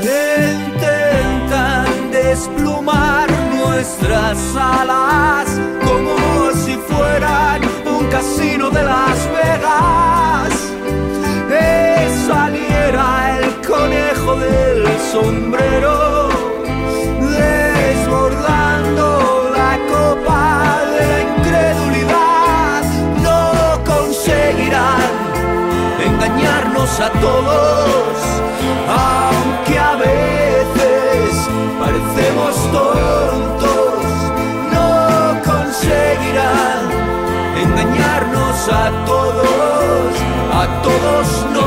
Intentan 0.00 2.10
desplumar 2.10 3.28
nuestras 3.54 4.38
alas 4.56 5.46
como 5.86 6.16
si 6.64 6.74
fueran 6.88 7.60
un 7.84 8.06
casino 8.08 8.70
de 8.70 8.82
Las 8.82 9.28
Vegas. 9.36 10.54
Saliera 12.26 13.38
el 13.38 13.46
conejo 13.66 14.36
del 14.36 14.86
sombrero, 15.12 16.28
desbordando 17.36 19.06
la 19.56 19.72
copa 19.92 20.59
a 26.80 27.10
todos, 27.20 28.16
aunque 28.88 29.78
a 29.78 29.96
veces 29.96 31.48
parecemos 31.78 32.54
tontos. 32.72 34.04
No 34.72 35.42
conseguirán 35.44 36.88
engañarnos 37.62 38.68
a 38.68 39.04
todos, 39.04 40.14
a 40.54 40.82
todos. 40.82 41.59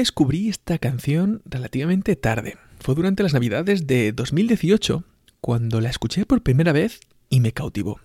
Descubrí 0.00 0.48
esta 0.48 0.78
canción 0.78 1.42
relativamente 1.44 2.16
tarde. 2.16 2.56
Fue 2.80 2.94
durante 2.94 3.22
las 3.22 3.32
navidades 3.32 3.86
de 3.86 4.12
2018 4.12 5.04
cuando 5.40 5.80
la 5.80 5.90
escuché 5.90 6.24
por 6.26 6.42
primera 6.42 6.72
vez 6.72 7.00
y 7.28 7.40
me 7.40 7.52
cautivó. 7.52 8.00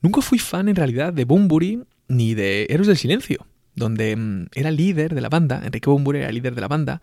Nunca 0.00 0.20
fui 0.20 0.38
fan 0.38 0.68
en 0.68 0.76
realidad 0.76 1.12
de 1.12 1.24
Bumburi 1.24 1.82
ni 2.08 2.34
de 2.34 2.66
Héroes 2.70 2.86
del 2.86 2.96
Silencio, 2.96 3.46
donde 3.74 4.14
mm, 4.14 4.46
era 4.54 4.70
líder 4.70 5.14
de 5.14 5.20
la 5.20 5.28
banda, 5.28 5.62
Enrique 5.64 5.90
Bumburi 5.90 6.20
era 6.20 6.30
líder 6.30 6.54
de 6.54 6.60
la 6.60 6.68
banda, 6.68 7.02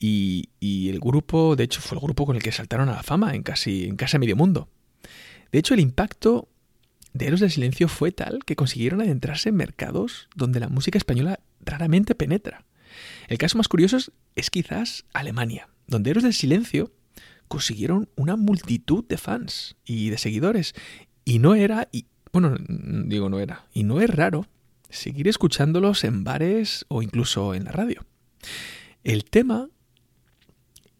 y, 0.00 0.50
el 0.88 1.00
grupo, 1.00 1.56
de 1.56 1.64
hecho, 1.64 1.80
fue 1.80 1.96
el 1.96 2.02
grupo 2.02 2.24
con 2.24 2.36
el 2.36 2.42
que 2.42 2.52
saltaron 2.52 2.88
a 2.88 2.92
la 2.92 3.02
fama 3.02 3.34
en 3.34 3.42
casi, 3.42 3.86
en 3.86 3.96
casi 3.96 4.16
medio 4.18 4.36
mundo. 4.36 4.68
De 5.50 5.58
hecho, 5.58 5.74
el 5.74 5.80
impacto 5.80 6.48
de 7.14 7.26
Héroes 7.26 7.40
del 7.40 7.50
Silencio 7.50 7.88
fue 7.88 8.12
tal 8.12 8.44
que 8.44 8.54
consiguieron 8.54 9.00
adentrarse 9.00 9.48
en 9.48 9.56
mercados 9.56 10.28
donde 10.36 10.60
la 10.60 10.68
música 10.68 10.98
española 10.98 11.40
raramente 11.64 12.14
penetra. 12.14 12.64
El 13.28 13.36
caso 13.36 13.58
más 13.58 13.68
curioso 13.68 13.98
es, 14.34 14.50
quizás 14.50 15.04
Alemania, 15.12 15.68
donde 15.86 16.10
Héroes 16.10 16.24
del 16.24 16.32
Silencio 16.32 16.92
consiguieron 17.46 18.08
una 18.16 18.36
multitud 18.36 19.04
de 19.06 19.18
fans 19.18 19.76
y 19.84 20.08
de 20.10 20.18
seguidores. 20.18 20.74
Y 21.24 21.38
no 21.38 21.54
era, 21.54 21.88
y, 21.92 22.06
bueno, 22.32 22.56
digo 22.58 23.28
no 23.28 23.38
era, 23.38 23.66
y 23.72 23.84
no 23.84 24.00
es 24.00 24.10
raro 24.10 24.46
seguir 24.88 25.28
escuchándolos 25.28 26.04
en 26.04 26.24
bares 26.24 26.86
o 26.88 27.02
incluso 27.02 27.54
en 27.54 27.64
la 27.64 27.72
radio. 27.72 28.06
El 29.04 29.24
tema, 29.24 29.68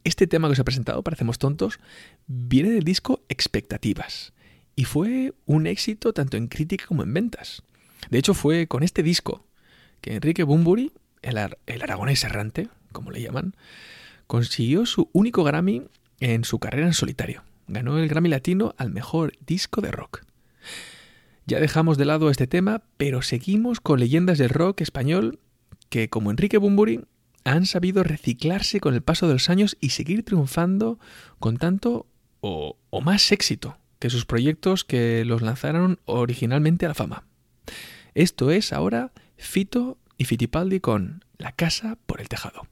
este 0.04 0.26
tema 0.26 0.48
que 0.48 0.52
os 0.52 0.58
he 0.58 0.64
presentado, 0.64 1.02
Parecemos 1.02 1.38
Tontos, 1.38 1.80
viene 2.26 2.70
del 2.70 2.84
disco 2.84 3.24
Expectativas 3.30 4.34
y 4.76 4.84
fue 4.84 5.32
un 5.46 5.66
éxito 5.66 6.12
tanto 6.12 6.36
en 6.36 6.48
crítica 6.48 6.86
como 6.86 7.02
en 7.02 7.14
ventas. 7.14 7.62
De 8.10 8.18
hecho, 8.18 8.34
fue 8.34 8.66
con 8.66 8.82
este 8.82 9.02
disco 9.02 9.46
que 10.02 10.14
Enrique 10.14 10.44
Bumburi, 10.44 10.92
el, 11.28 11.38
ar- 11.38 11.58
el 11.66 11.82
aragonés 11.82 12.24
errante, 12.24 12.68
como 12.92 13.10
le 13.10 13.22
llaman, 13.22 13.54
consiguió 14.26 14.86
su 14.86 15.08
único 15.12 15.44
Grammy 15.44 15.84
en 16.20 16.44
su 16.44 16.58
carrera 16.58 16.86
en 16.86 16.94
solitario. 16.94 17.42
Ganó 17.66 17.98
el 17.98 18.08
Grammy 18.08 18.28
Latino 18.28 18.74
al 18.78 18.90
mejor 18.90 19.32
disco 19.46 19.80
de 19.80 19.90
rock. 19.90 20.24
Ya 21.46 21.60
dejamos 21.60 21.96
de 21.96 22.04
lado 22.04 22.30
este 22.30 22.46
tema, 22.46 22.82
pero 22.96 23.22
seguimos 23.22 23.80
con 23.80 24.00
leyendas 24.00 24.38
del 24.38 24.50
rock 24.50 24.80
español 24.82 25.38
que, 25.88 26.10
como 26.10 26.30
Enrique 26.30 26.58
Bumburi, 26.58 27.04
han 27.44 27.64
sabido 27.64 28.02
reciclarse 28.02 28.80
con 28.80 28.94
el 28.94 29.02
paso 29.02 29.26
de 29.26 29.34
los 29.34 29.48
años 29.48 29.76
y 29.80 29.90
seguir 29.90 30.24
triunfando 30.24 30.98
con 31.38 31.56
tanto 31.56 32.06
o, 32.40 32.76
o 32.90 33.00
más 33.00 33.32
éxito 33.32 33.78
que 33.98 34.10
sus 34.10 34.26
proyectos 34.26 34.84
que 34.84 35.24
los 35.24 35.40
lanzaron 35.40 35.98
originalmente 36.04 36.84
a 36.84 36.88
la 36.88 36.94
fama. 36.94 37.24
Esto 38.14 38.50
es 38.50 38.72
ahora 38.72 39.12
Fito 39.36 39.96
y 40.18 40.24
Fitipaldi 40.24 40.80
con 40.80 41.24
La 41.38 41.52
casa 41.52 41.96
por 42.04 42.20
el 42.20 42.28
tejado. 42.28 42.66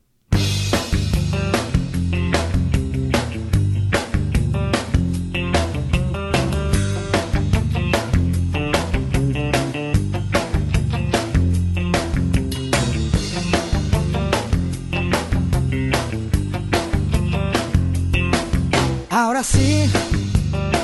Ahora 19.08 19.42
sí, 19.44 19.88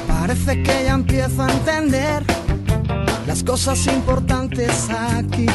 parece 0.06 0.62
que 0.62 0.84
ya 0.84 0.94
empiezo 0.94 1.42
a 1.42 1.52
entender 1.52 2.22
las 3.26 3.42
cosas 3.42 3.84
importantes 3.88 4.88
aquí 4.90 5.46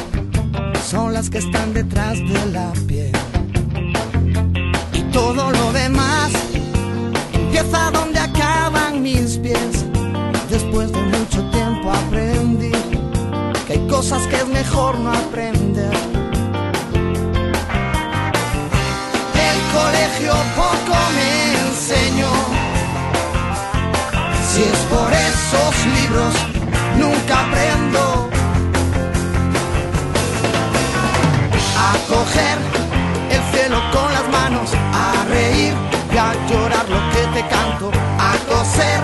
son 0.88 1.12
las 1.12 1.30
que 1.30 1.39
están 1.39 1.73
detrás 1.73 2.17
de 2.17 2.45
la 2.54 2.71
piel. 2.88 3.12
Y 4.93 5.02
todo 5.12 5.52
lo 5.52 5.73
demás 5.73 6.32
empieza 7.34 7.91
donde 7.91 8.19
acaban 8.19 9.04
mis 9.04 9.38
pies. 9.38 9.86
Después 10.50 10.93
de 10.93 11.02
mucho 11.02 11.43
tiempo 11.52 11.91
aprendí 11.91 12.71
que 13.65 13.73
hay 13.73 13.88
cosas 13.89 14.26
que 14.28 14.38
es 14.38 14.47
mejor 14.47 14.97
no 15.00 15.12
aprender. 15.12 15.93
El 19.50 19.60
colegio 19.78 20.34
poco 20.56 20.97
me 21.17 21.67
enseñó. 21.67 22.32
Si 24.50 24.62
es 24.62 24.80
por 24.89 25.12
esos 25.12 25.76
libros, 25.97 26.34
nunca 26.97 27.45
aprendo 27.45 28.17
llorar 36.50 36.88
lo 36.90 37.00
que 37.12 37.24
te 37.36 37.48
canto, 37.48 37.92
a 38.20 38.34
coser 38.50 39.02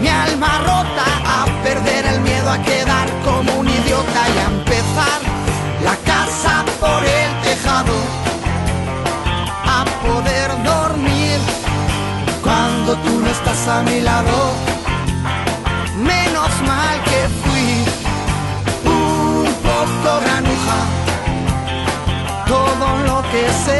mi 0.00 0.08
alma 0.08 0.58
rota, 0.60 1.06
a 1.26 1.46
perder 1.62 2.06
el 2.06 2.20
miedo 2.20 2.50
a 2.50 2.58
quedar 2.62 3.08
como 3.24 3.60
un 3.60 3.68
idiota 3.68 4.22
y 4.34 4.38
a 4.38 4.46
empezar 4.56 5.20
la 5.84 5.96
casa 6.10 6.64
por 6.80 7.04
el 7.04 7.30
tejado, 7.42 7.94
a 9.76 9.84
poder 10.06 10.48
dormir 10.62 11.38
cuando 12.42 12.94
tú 12.96 13.20
no 13.20 13.26
estás 13.28 13.68
a 13.68 13.82
mi 13.82 14.00
lado. 14.00 14.36
Menos 15.98 16.50
mal 16.66 16.96
que 17.10 17.20
fui 17.42 17.68
un 18.90 19.46
poco 19.68 20.10
granuja. 20.24 20.80
Todo 22.46 22.86
lo 23.06 23.22
que 23.30 23.44
sé 23.64 23.79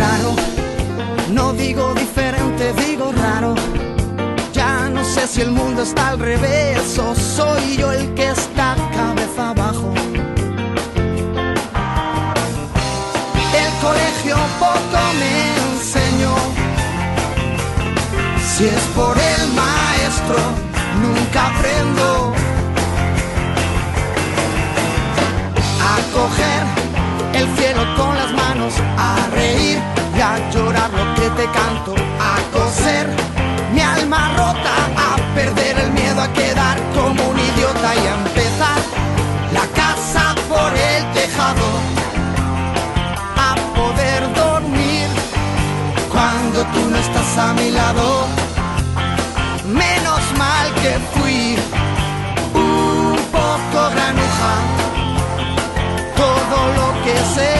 Raro, 0.00 0.34
no 1.30 1.52
digo 1.52 1.92
diferente, 1.92 2.72
digo 2.72 3.12
raro. 3.12 3.54
sé 5.04 5.26
si 5.26 5.42
el 5.42 5.50
mundo 5.50 5.82
está 5.82 6.08
al 6.08 6.18
revés 6.18 6.98
o 6.98 7.14
soy 7.14 7.76
yo 7.76 7.92
el 7.92 8.14
que 8.14 8.30
está 8.30 8.76
cabeza 8.96 9.50
abajo. 9.50 9.92
El 13.62 13.72
colegio 13.86 14.36
poco 14.58 15.00
me 15.20 15.34
enseñó. 15.68 16.34
Si 18.52 18.64
es 18.64 18.84
por 18.94 19.18
el 19.18 19.42
maestro, 19.52 20.40
nunca 21.02 21.46
aprendo 21.48 22.32
a 25.90 25.94
coger 26.14 26.79
el 27.40 27.56
cielo 27.56 27.82
con 27.96 28.14
las 28.16 28.32
manos, 28.32 28.74
a 28.98 29.16
reír 29.32 29.78
y 30.16 30.20
a 30.20 30.50
llorar 30.50 30.90
lo 30.90 31.14
que 31.14 31.28
te 31.30 31.46
canto, 31.58 31.94
a 32.20 32.36
coser. 32.52 33.08
Mi 33.72 33.80
alma 33.80 34.32
rota, 34.36 34.74
a 35.06 35.34
perder 35.34 35.78
el 35.78 35.90
miedo 35.92 36.20
a 36.20 36.28
quedar 36.32 36.76
como 36.94 37.30
un 37.30 37.38
idiota 37.38 37.94
y 37.94 38.06
a 38.06 38.14
empezar 38.14 38.80
la 39.54 39.66
casa 39.80 40.34
por 40.48 40.70
el 40.74 41.02
tejado, 41.12 41.66
a 43.48 43.54
poder 43.78 44.34
dormir 44.34 45.08
cuando 46.12 46.62
tú 46.74 46.90
no 46.90 46.96
estás 46.96 47.38
a 47.38 47.52
mi 47.54 47.70
lado. 47.70 48.26
Menos 49.66 50.22
mal 50.36 50.66
que 50.82 50.92
fui 51.14 51.56
un 52.54 53.16
poco 53.32 53.78
granuja 53.94 54.79
que 57.10 57.18
sé 57.34 57.52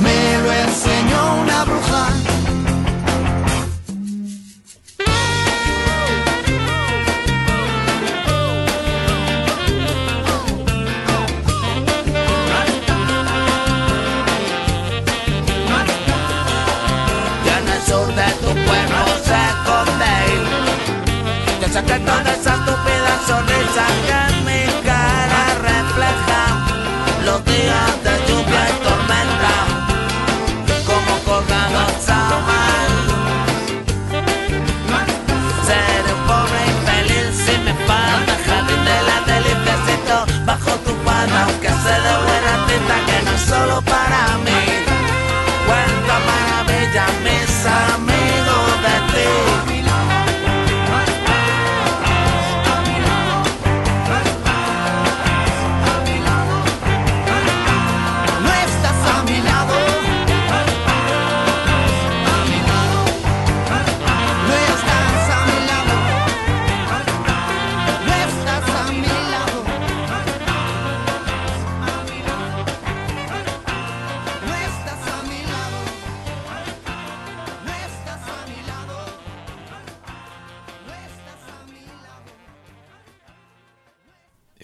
me 0.00 0.42
lo 0.42 0.52
enseñó 0.52 1.42
una 1.42 1.64
bruja. 1.64 2.10
Y 22.00 22.19
para 43.82 44.38
mí. 44.44 44.60
Cuenta 45.66 46.14
maravilla 46.26 47.06
mis 47.24 47.66
amigos 47.66 48.09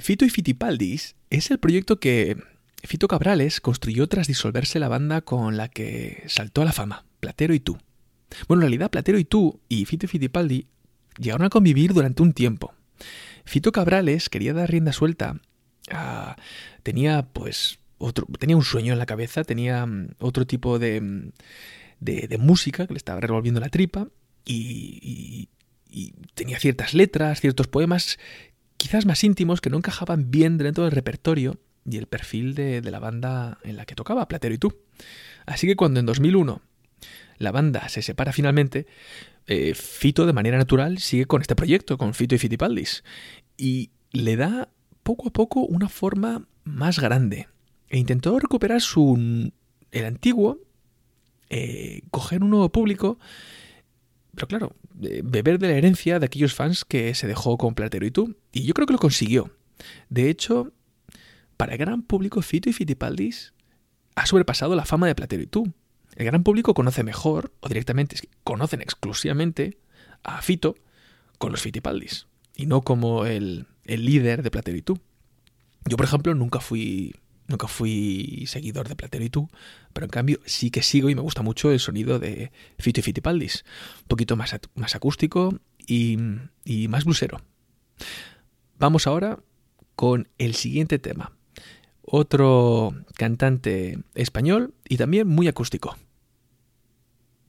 Fito 0.07 0.25
y 0.25 0.31
Fitipaldis 0.31 1.16
es 1.31 1.51
el 1.51 1.59
proyecto 1.59 1.99
que 1.99 2.37
Fito 2.85 3.09
Cabrales 3.09 3.61
construyó 3.61 4.07
tras 4.07 4.29
disolverse 4.29 4.79
la 4.79 4.87
banda 4.87 5.21
con 5.23 5.57
la 5.57 5.66
que 5.69 6.23
saltó 6.29 6.62
a 6.62 6.64
la 6.64 6.71
fama, 6.71 7.05
Platero 7.19 7.55
y 7.55 7.59
tú. 7.59 7.77
Bueno, 8.47 8.61
en 8.61 8.66
realidad 8.69 8.92
Platero 8.92 9.19
y 9.19 9.25
tú 9.25 9.59
y 9.69 9.85
Fito 9.85 10.07
y 10.07 10.09
Fitipaldi 10.09 10.69
llegaron 11.19 11.45
a 11.45 11.51
convivir 11.51 11.92
durante 11.92 12.23
un 12.23 12.33
tiempo. 12.35 12.73
Fito 13.45 13.73
Cabrales 13.73 14.29
quería 14.29 14.55
dar 14.55 14.71
rienda 14.71 14.92
suelta 14.92 15.40
a- 15.90 16.37
tenía 16.85 17.27
pues 17.33 17.81
otro 17.99 18.29
tenía 18.38 18.57
un 18.57 18.62
sueño 18.62 18.92
en 18.92 19.01
la 19.01 19.07
cabeza, 19.07 19.42
tenía 19.42 19.87
mm, 19.87 20.11
otro 20.21 20.47
tipo 20.47 20.79
de, 20.79 21.01
mm, 21.01 21.33
de, 21.99 22.29
de 22.29 22.38
música 22.38 22.87
que 22.87 22.95
le 22.95 22.99
estaba 22.99 23.19
revolviendo 23.21 23.59
la 23.61 23.71
tripa 23.71 24.07
y- 24.45 25.49
y 25.90 26.12
tenía 26.35 26.61
ciertas 26.61 26.95
letras, 26.95 27.40
ciertos 27.40 27.66
poemas 27.66 28.19
quizás 28.76 29.06
más 29.06 29.22
íntimos 29.24 29.60
que 29.60 29.70
no 29.70 29.78
encajaban 29.78 30.30
bien 30.30 30.58
dentro 30.58 30.84
del 30.84 30.92
repertorio 30.92 31.58
y 31.88 31.96
el 31.96 32.06
perfil 32.06 32.54
de, 32.54 32.82
la 32.82 32.98
banda 32.98 33.58
en 33.62 33.76
la 33.76 33.84
que 33.84 33.94
tocaba, 33.94 34.28
Platero 34.28 34.54
y 34.54 34.58
tú. 34.58 34.76
Así 35.46 35.66
que 35.66 35.76
cuando 35.76 36.00
en 36.00 36.06
2001 36.06 36.60
la 37.38 37.52
banda 37.52 37.88
se 37.88 38.02
separa 38.02 38.32
finalmente, 38.32 38.86
eh, 39.46 39.74
Fito 39.74 40.26
de 40.26 40.32
manera 40.32 40.58
natural 40.58 40.98
sigue 40.98 41.26
con 41.26 41.40
este 41.40 41.54
proyecto, 41.54 41.98
con 41.98 42.14
Fito 42.14 42.34
y 42.34 42.38
Fitipaldis, 42.38 43.04
y 43.56 43.90
le 44.10 44.36
da 44.36 44.68
poco 45.02 45.28
a 45.28 45.32
poco 45.32 45.60
una 45.60 45.88
forma 45.88 46.46
más 46.64 46.98
grande. 46.98 47.48
E 47.88 47.98
intentó 47.98 48.38
recuperar 48.40 48.80
su 48.80 49.52
el 49.92 50.04
antiguo, 50.04 50.58
eh, 51.48 52.02
coger 52.10 52.42
un 52.42 52.50
nuevo 52.50 52.70
público, 52.70 53.18
pero 54.37 54.46
claro, 54.46 54.77
eh, 55.03 55.22
beber 55.25 55.59
de 55.59 55.68
la 55.68 55.75
herencia 55.75 56.18
de 56.20 56.27
aquellos 56.27 56.55
fans 56.55 56.85
que 56.85 57.14
se 57.14 57.27
dejó 57.27 57.57
con 57.57 57.75
Platero 57.75 58.07
y 58.07 58.11
tú. 58.11 58.37
Y 58.53 58.64
yo 58.64 58.75
creo 58.75 58.87
que 58.87 58.92
lo 58.92 58.99
consiguió. 58.99 59.51
De 60.11 60.29
hecho, 60.29 60.72
para 61.57 61.72
el 61.72 61.79
gran 61.79 62.03
público, 62.03 62.42
Fito 62.42 62.68
y 62.68 62.75
Fitipaldis 62.75 63.55
ha 64.14 64.27
sobrepasado 64.27 64.77
la 64.77 64.85
fama 64.85 65.07
de 65.07 65.14
Platero 65.14 65.42
y 65.42 65.46
tú. 65.46 65.72
El 66.14 66.27
gran 66.27 66.42
público 66.42 66.75
conoce 66.75 67.03
mejor, 67.03 67.53
o 67.61 67.68
directamente 67.68 68.16
conocen 68.44 68.83
exclusivamente 68.83 69.79
a 70.22 70.42
Fito 70.42 70.77
con 71.38 71.51
los 71.51 71.62
Fitipaldis, 71.62 72.27
y 72.55 72.66
no 72.66 72.83
como 72.83 73.27
el, 73.27 73.66
el 73.85 74.05
líder 74.05 74.42
de 74.42 74.51
Platero 74.51 74.77
y 74.77 74.83
tú. 74.83 75.01
Yo, 75.87 75.96
por 75.96 76.05
ejemplo, 76.05 76.35
nunca 76.35 76.61
fui, 76.61 77.14
nunca 77.48 77.68
fui 77.68 78.44
seguidor 78.46 78.88
de 78.88 78.96
Platero 78.96 79.24
y 79.24 79.30
tú, 79.30 79.48
pero 79.92 80.06
en 80.06 80.11
cambio 80.11 80.40
sí 80.44 80.70
que 80.70 80.82
sigo 80.82 81.11
y 81.11 81.14
me 81.14 81.20
gusta 81.20 81.42
mucho 81.42 81.70
el 81.70 81.80
sonido 81.80 82.18
de 82.18 82.52
Fito 82.78 83.00
y 83.00 83.02
Fitipaldis. 83.02 83.64
Un 84.02 84.09
poquito 84.09 84.37
más, 84.37 84.54
más 84.74 84.94
acústico 84.94 85.59
y, 85.87 86.18
y 86.64 86.88
más 86.88 87.04
blusero. 87.04 87.40
Vamos 88.78 89.06
ahora 89.06 89.38
con 89.94 90.28
el 90.38 90.54
siguiente 90.54 90.98
tema. 90.98 91.32
Otro 92.02 92.94
cantante 93.14 93.98
español 94.14 94.74
y 94.88 94.96
también 94.96 95.26
muy 95.26 95.48
acústico. 95.48 95.96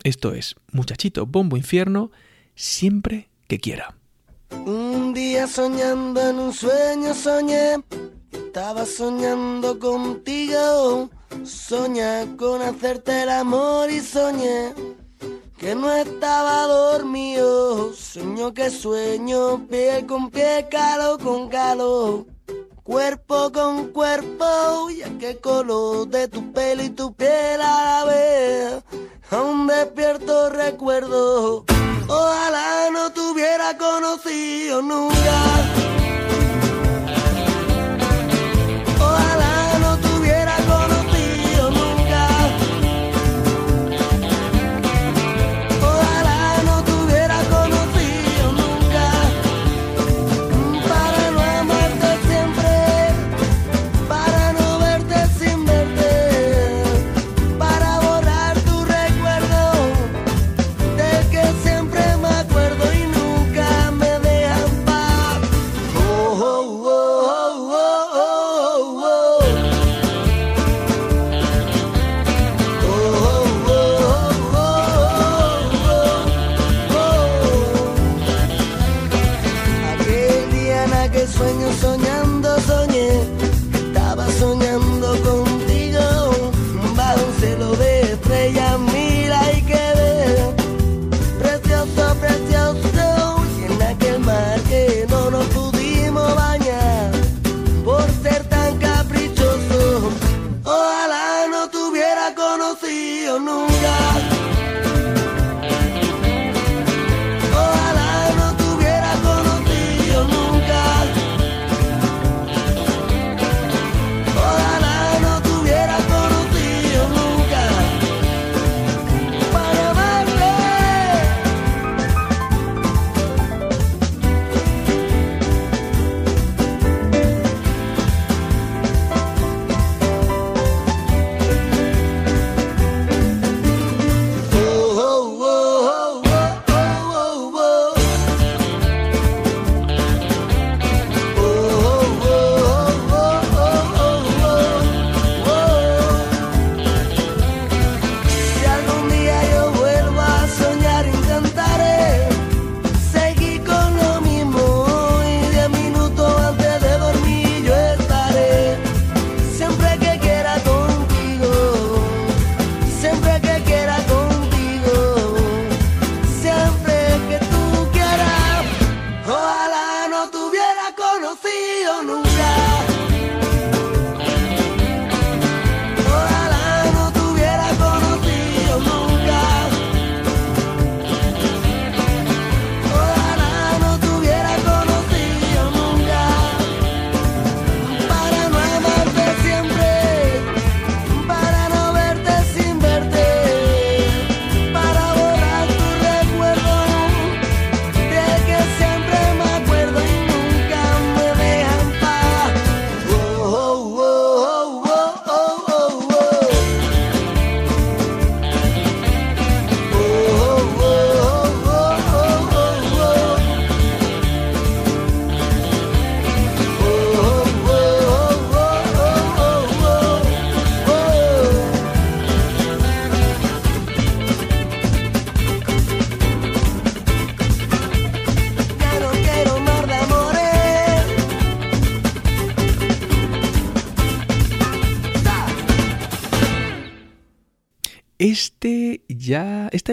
Esto 0.03 0.33
es 0.33 0.55
Muchachito 0.71 1.25
Bombo 1.25 1.57
Infierno, 1.57 2.11
siempre 2.55 3.29
que 3.47 3.59
quiera. 3.59 3.95
Un 4.65 5.13
día 5.13 5.47
soñando 5.47 6.21
en 6.29 6.39
un 6.39 6.53
sueño 6.53 7.13
soñé, 7.13 7.75
estaba 8.31 8.85
soñando 8.85 9.79
contigo, 9.79 11.09
soñé 11.43 12.35
con 12.37 12.61
hacerte 12.61 13.23
el 13.23 13.29
amor 13.29 13.89
y 13.89 13.99
soñé 13.99 14.73
que 15.57 15.73
no 15.73 15.91
estaba 15.91 16.67
dormido, 16.67 17.91
sueño 17.93 18.53
que 18.53 18.69
sueño, 18.69 19.67
pie 19.67 20.05
con 20.07 20.29
pie, 20.29 20.67
calo 20.69 21.17
con 21.17 21.49
calo, 21.49 22.27
cuerpo 22.83 23.51
con 23.51 23.87
cuerpo, 23.87 24.89
ya 24.91 25.09
que 25.17 25.37
color 25.37 26.07
de 26.07 26.27
tu 26.27 26.51
pelo 26.51 26.83
y 26.83 26.89
tu 26.91 27.13
piel 27.13 27.59
a 27.61 27.83
la 27.83 28.05
vez, 28.05 28.83
aún 29.31 29.65
despierto 29.65 30.49
recuerdo, 30.51 31.65
ojalá 32.07 32.89
no 32.91 33.11
te 33.11 33.19
hubiera 33.21 33.75
conocido 33.77 34.81
nunca. 34.83 35.96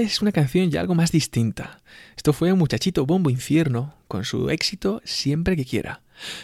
Es 0.04 0.22
una 0.22 0.32
canción 0.32 0.70
ya 0.70 0.80
algo 0.80 0.94
más 0.94 1.12
distinta. 1.12 1.80
Esto 2.16 2.32
fue 2.32 2.52
un 2.52 2.58
muchachito 2.58 3.06
bombo 3.06 3.30
infierno 3.30 3.94
con 4.08 4.24
su 4.24 4.50
éxito 4.50 5.00
siempre 5.04 5.56
que 5.56 5.64
quiera. 5.64 6.02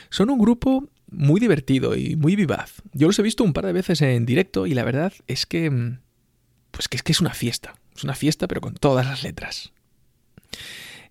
Son 0.08 0.30
un 0.30 0.38
grupo 0.38 0.88
muy 1.10 1.40
divertido 1.40 1.96
y 1.96 2.16
muy 2.16 2.36
vivaz. 2.36 2.82
Yo 2.92 3.06
los 3.06 3.18
he 3.18 3.22
visto 3.22 3.44
un 3.44 3.52
par 3.52 3.66
de 3.66 3.72
veces 3.72 4.00
en 4.02 4.26
directo 4.26 4.66
y 4.66 4.74
la 4.74 4.84
verdad 4.84 5.12
es 5.26 5.46
que. 5.46 5.70
mm, 5.70 5.98
Pues 6.70 6.88
que 6.88 6.96
es 6.96 7.02
que 7.02 7.12
es 7.12 7.20
una 7.20 7.34
fiesta. 7.34 7.74
Es 7.96 8.04
una 8.04 8.14
fiesta, 8.14 8.46
pero 8.46 8.60
con 8.60 8.74
todas 8.74 9.04
las 9.06 9.22
letras. 9.24 9.72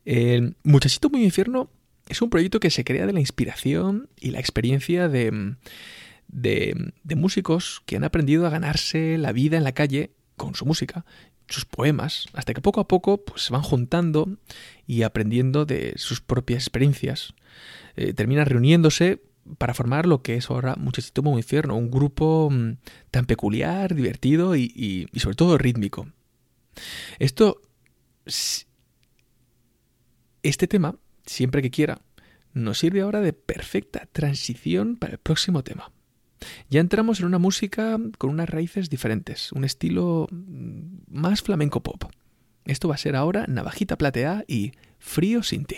El 0.05 0.55
Muchachito 0.63 1.09
Muy 1.09 1.23
Infierno 1.23 1.69
es 2.07 2.21
un 2.21 2.29
proyecto 2.29 2.59
que 2.59 2.69
se 2.71 2.83
crea 2.83 3.05
de 3.05 3.13
la 3.13 3.19
inspiración 3.19 4.09
y 4.19 4.31
la 4.31 4.39
experiencia 4.39 5.09
de, 5.09 5.31
mm, 5.31 5.57
de 6.31 7.15
músicos 7.15 7.83
que 7.85 7.97
han 7.97 8.03
aprendido 8.03 8.47
a 8.47 8.49
ganarse 8.49 9.17
la 9.17 9.33
vida 9.33 9.57
en 9.57 9.63
la 9.63 9.73
calle 9.73 10.11
con 10.37 10.55
su 10.55 10.65
música, 10.65 11.05
sus 11.49 11.65
poemas, 11.65 12.27
hasta 12.33 12.53
que 12.53 12.61
poco 12.61 12.79
a 12.81 12.87
poco 12.87 13.23
pues, 13.23 13.43
se 13.43 13.53
van 13.53 13.61
juntando 13.63 14.37
y 14.87 15.03
aprendiendo 15.03 15.65
de 15.65 15.93
sus 15.97 16.21
propias 16.21 16.63
experiencias. 16.63 17.33
Eh, 17.95 18.13
terminan 18.13 18.45
reuniéndose 18.45 19.21
para 19.57 19.73
formar 19.73 20.05
lo 20.05 20.21
que 20.21 20.35
es 20.35 20.49
ahora 20.49 20.75
Muchachito 20.75 21.23
Muy 21.23 21.37
Infierno, 21.41 21.75
un 21.75 21.89
grupo 21.89 22.49
mm, 22.51 22.73
tan 23.11 23.25
peculiar, 23.25 23.95
divertido 23.95 24.55
y, 24.55 24.71
y- 24.75 25.07
y 25.11 25.19
sobre 25.19 25.35
todo 25.35 25.57
rítmico. 25.57 26.07
Esto, 27.17 27.61
este 30.43 30.67
tema, 30.67 30.95
siempre 31.25 31.61
que 31.61 31.71
quiera, 31.71 32.01
nos 32.53 32.79
sirve 32.79 33.01
ahora 33.01 33.21
de 33.21 33.33
perfecta 33.33 34.07
transición 34.11 34.95
para 34.95 35.13
el 35.13 35.19
próximo 35.19 35.63
tema. 35.63 35.91
Ya 36.69 36.79
entramos 36.79 37.19
en 37.19 37.25
una 37.25 37.39
música 37.39 37.97
con 38.17 38.29
unas 38.29 38.49
raíces 38.49 38.89
diferentes, 38.89 39.51
un 39.51 39.63
estilo 39.65 40.27
mm, 40.31 41.03
más 41.07 41.41
flamenco 41.41 41.81
pop. 41.81 42.03
Esto 42.65 42.87
va 42.87 42.95
a 42.95 42.99
ser 42.99 43.15
ahora 43.15 43.45
Navajita 43.47 43.97
Plateada 43.97 44.43
y 44.47 44.73
Frío 44.99 45.43
sin 45.43 45.65
ti. 45.65 45.77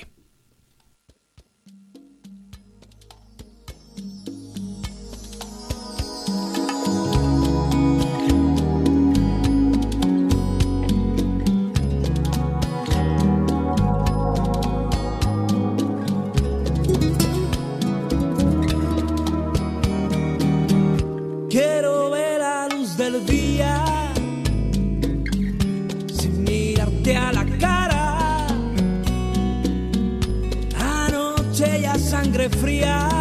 Ya 32.60 33.21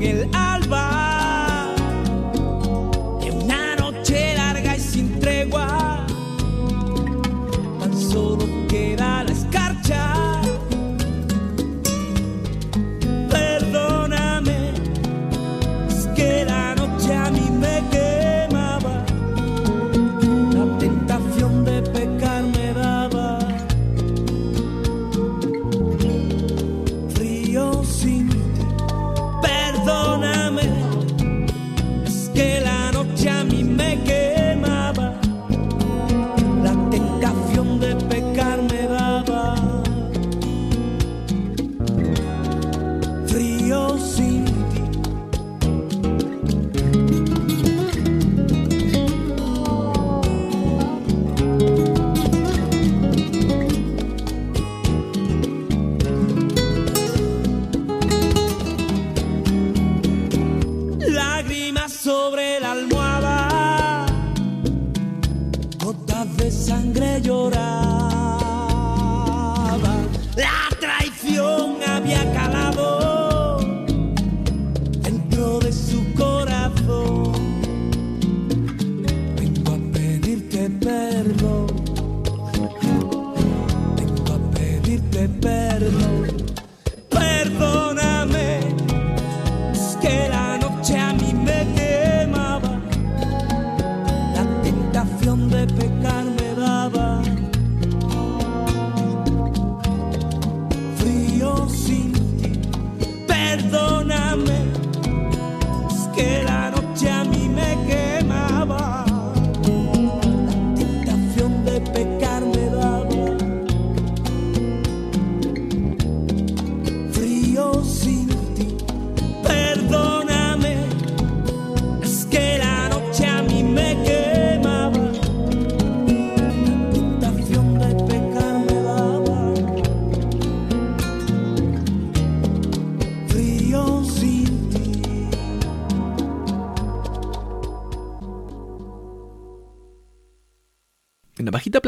el 0.00 0.49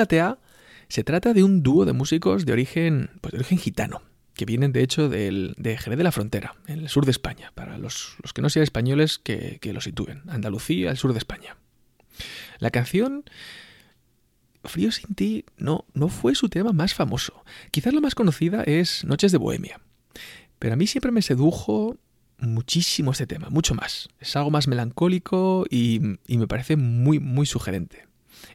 Platea 0.03 0.39
se 0.89 1.05
trata 1.05 1.33
de 1.33 1.45
un 1.45 1.63
dúo 1.63 1.85
de 1.85 1.93
músicos 1.93 2.45
de 2.45 2.53
origen, 2.53 3.11
pues 3.21 3.31
de 3.31 3.39
origen 3.39 3.59
gitano, 3.59 4.03
que 4.35 4.45
vienen 4.45 4.73
de 4.73 4.83
hecho 4.83 5.09
del, 5.09 5.55
de 5.57 5.79
Jerez 5.79 5.97
de 5.97 6.03
la 6.03 6.11
Frontera, 6.11 6.57
en 6.67 6.81
el 6.81 6.89
sur 6.89 7.05
de 7.05 7.13
España. 7.13 7.53
Para 7.55 7.79
los, 7.79 8.17
los 8.21 8.33
que 8.33 8.43
no 8.43 8.51
sean 8.51 8.65
españoles, 8.65 9.19
que, 9.19 9.59
que 9.61 9.73
lo 9.73 9.81
sitúen. 9.81 10.23
Andalucía, 10.27 10.91
el 10.91 10.97
sur 10.97 11.13
de 11.13 11.19
España. 11.19 11.57
La 12.59 12.71
canción 12.71 13.25
Frío 14.65 14.91
sin 14.91 15.15
ti 15.15 15.45
no, 15.57 15.87
no 15.95 16.09
fue 16.09 16.35
su 16.35 16.49
tema 16.49 16.73
más 16.73 16.95
famoso. 16.95 17.45
Quizás 17.71 17.95
la 17.95 18.01
más 18.01 18.17
conocida 18.17 18.65
es 18.65 19.05
Noches 19.05 19.31
de 19.31 19.39
Bohemia. 19.39 19.81
Pero 20.59 20.75
a 20.75 20.77
mí 20.77 20.87
siempre 20.89 21.13
me 21.13 21.23
sedujo 21.23 21.97
muchísimo 22.39 23.13
este 23.13 23.27
tema, 23.29 23.51
mucho 23.51 23.75
más. 23.75 24.09
Es 24.19 24.35
algo 24.35 24.51
más 24.51 24.67
melancólico 24.67 25.65
y, 25.71 26.19
y 26.27 26.39
me 26.39 26.49
parece 26.49 26.77
muy, 26.77 27.21
muy 27.21 27.47
sugerente. 27.47 28.07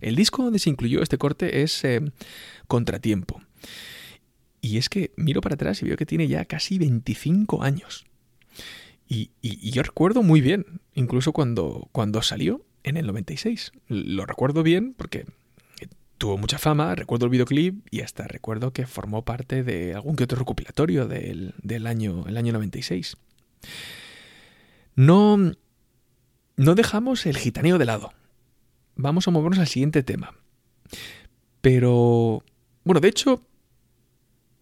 El 0.01 0.15
disco 0.15 0.43
donde 0.43 0.59
se 0.59 0.69
incluyó 0.69 1.01
este 1.01 1.17
corte 1.17 1.61
es 1.63 1.83
eh, 1.83 2.01
Contratiempo. 2.67 3.41
Y 4.61 4.77
es 4.77 4.89
que 4.89 5.11
miro 5.15 5.41
para 5.41 5.55
atrás 5.55 5.81
y 5.81 5.85
veo 5.85 5.97
que 5.97 6.05
tiene 6.05 6.27
ya 6.27 6.45
casi 6.45 6.77
25 6.79 7.63
años. 7.63 8.05
Y, 9.07 9.31
y- 9.41 9.71
yo 9.71 9.83
recuerdo 9.83 10.23
muy 10.23 10.41
bien, 10.41 10.81
incluso 10.93 11.31
cuando, 11.31 11.87
cuando 11.91 12.21
salió 12.21 12.65
en 12.83 12.97
el 12.97 13.05
96. 13.07 13.71
Lo 13.87 14.25
recuerdo 14.25 14.63
bien 14.63 14.93
porque 14.97 15.25
tuvo 16.17 16.37
mucha 16.37 16.57
fama, 16.57 16.95
recuerdo 16.95 17.25
el 17.25 17.31
videoclip 17.31 17.85
y 17.91 18.01
hasta 18.01 18.27
recuerdo 18.27 18.73
que 18.73 18.87
formó 18.87 19.23
parte 19.23 19.63
de 19.63 19.93
algún 19.93 20.15
que 20.15 20.23
otro 20.23 20.39
recopilatorio 20.39 21.07
del, 21.07 21.53
del 21.61 21.85
año, 21.87 22.25
el 22.27 22.35
año 22.37 22.51
96. 22.53 23.15
No, 24.95 25.37
no 26.57 26.75
dejamos 26.75 27.25
el 27.25 27.37
gitaneo 27.37 27.77
de 27.77 27.85
lado. 27.85 28.13
Vamos 28.97 29.27
a 29.27 29.31
movernos 29.31 29.59
al 29.59 29.67
siguiente 29.67 30.03
tema. 30.03 30.33
Pero, 31.61 32.43
bueno, 32.83 32.99
de 32.99 33.07
hecho, 33.07 33.41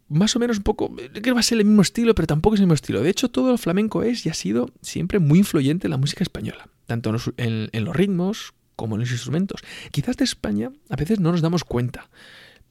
más 0.08 0.36
o 0.36 0.40
menos 0.40 0.58
un 0.58 0.64
poco, 0.64 0.94
creo 0.96 1.22
que 1.22 1.32
va 1.32 1.40
a 1.40 1.44
ser 1.44 1.58
el 1.58 1.66
mismo 1.66 1.82
estilo, 1.82 2.14
pero 2.16 2.28
tampoco 2.28 2.56
es 2.56 2.60
el 2.62 2.68
mismo 2.68 2.76
estilo. 2.76 3.02
De 3.02 3.10
hecho, 3.10 3.30
todo 3.30 3.52
el 3.52 3.58
flamenco 3.58 4.04
es 4.04 4.26
y 4.26 4.30
ha 4.30 4.34
sido 4.34 4.70
siempre 4.82 5.20
muy 5.20 5.40
influyente 5.40 5.88
en 5.88 5.92
la 5.92 5.98
música 5.98 6.24
española, 6.24 6.70
tanto 6.86 7.10
en 7.10 7.14
los, 7.14 7.32
en 7.38 7.86
los 7.86 7.96
ritmos 7.96 8.54
como 8.76 8.96
en 8.96 9.02
los 9.02 9.12
instrumentos. 9.12 9.62
Quizás 9.92 10.18
de 10.18 10.26
España 10.26 10.72
a 10.90 10.96
veces 10.96 11.20
no 11.20 11.32
nos 11.32 11.42
damos 11.42 11.64
cuenta, 11.64 12.10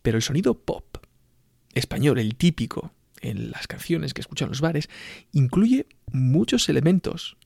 pero 0.02 0.16
el 0.16 0.22
sonido 0.22 0.54
pop 0.54 0.98
español, 1.74 2.18
el 2.18 2.36
típico, 2.36 2.92
en 3.20 3.50
las 3.50 3.66
canciones 3.66 4.14
que 4.14 4.20
escuchan 4.20 4.48
los 4.48 4.60
bares, 4.60 4.88
incluye 5.32 5.86
muchos 6.12 6.68
elementos 6.68 7.36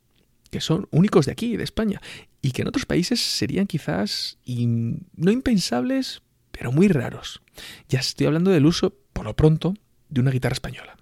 que 0.50 0.60
son 0.60 0.88
únicos 0.90 1.26
de 1.26 1.32
aquí, 1.32 1.56
de 1.56 1.64
España, 1.64 2.00
y 2.42 2.52
que 2.52 2.62
en 2.62 2.68
otros 2.68 2.86
países 2.86 3.20
serían 3.20 3.66
quizás 3.66 4.38
no 4.46 5.30
impensables, 5.30 6.22
pero 6.50 6.72
muy 6.72 6.88
raros. 6.88 7.40
Ya 7.88 8.00
estoy 8.00 8.26
hablando 8.26 8.50
del 8.50 8.66
uso, 8.66 8.94
por 9.12 9.24
lo 9.24 9.36
pronto, 9.36 9.74
de 10.08 10.20
una 10.20 10.30
guitarra 10.30 10.54
española. 10.54 10.96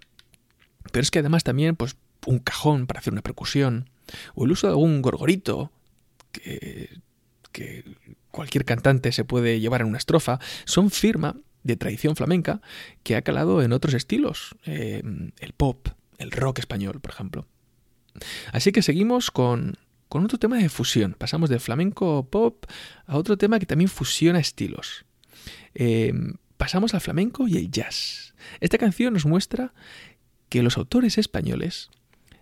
Pero 0.93 1.03
es 1.03 1.11
que 1.11 1.21
además 1.21 1.45
también, 1.45 1.77
pues, 1.77 1.97
un 2.27 2.39
cajón 2.39 2.87
para 2.87 3.01
hacer 3.01 3.13
una 3.13 3.23
percusión, 3.23 3.89
o 4.35 4.45
el 4.45 4.53
uso 4.53 4.67
de 4.67 4.73
algún 4.73 5.03
gorgorito, 5.03 5.71
que, 6.33 7.01
cualquier 8.31 8.67
cantante 8.67 9.13
se 9.13 9.25
puede 9.25 9.61
llevar 9.61 9.81
en 9.81 9.87
una 9.87 9.99
estrofa, 9.99 10.39
son 10.67 10.91
firma 10.91 11.37
de 11.63 11.77
tradición 11.77 12.17
flamenca 12.17 12.61
que 13.03 13.17
ha 13.17 13.23
calado 13.23 13.63
en 13.63 13.73
otros 13.73 13.95
estilos, 13.95 14.57
eh, 14.67 15.03
el 15.41 15.53
pop, 15.55 15.89
el 16.19 16.31
rock 16.31 16.59
español, 16.59 17.01
por 17.01 17.13
ejemplo. 17.13 17.47
Así 18.53 18.73
que 18.73 18.83
seguimos 18.83 19.31
con, 19.31 19.77
con 20.09 20.25
otro 20.25 20.39
tema 20.39 20.59
de 20.59 20.69
fusión. 20.69 21.15
Pasamos 21.19 21.51
de 21.51 21.59
flamenco 21.59 22.29
pop 22.29 22.65
a 23.07 23.17
otro 23.17 23.37
tema 23.37 23.59
que 23.59 23.67
también 23.67 23.89
fusiona 23.89 24.39
estilos. 24.39 25.05
Eh, 25.75 26.13
pasamos 26.57 26.95
al 26.95 27.01
flamenco 27.01 27.49
y 27.49 27.57
el 27.57 27.71
jazz. 27.71 28.35
Esta 28.61 28.79
canción 28.79 29.15
nos 29.15 29.27
muestra 29.27 29.73
que 30.49 30.63
los 30.63 30.77
autores 30.77 31.19
españoles 31.19 31.91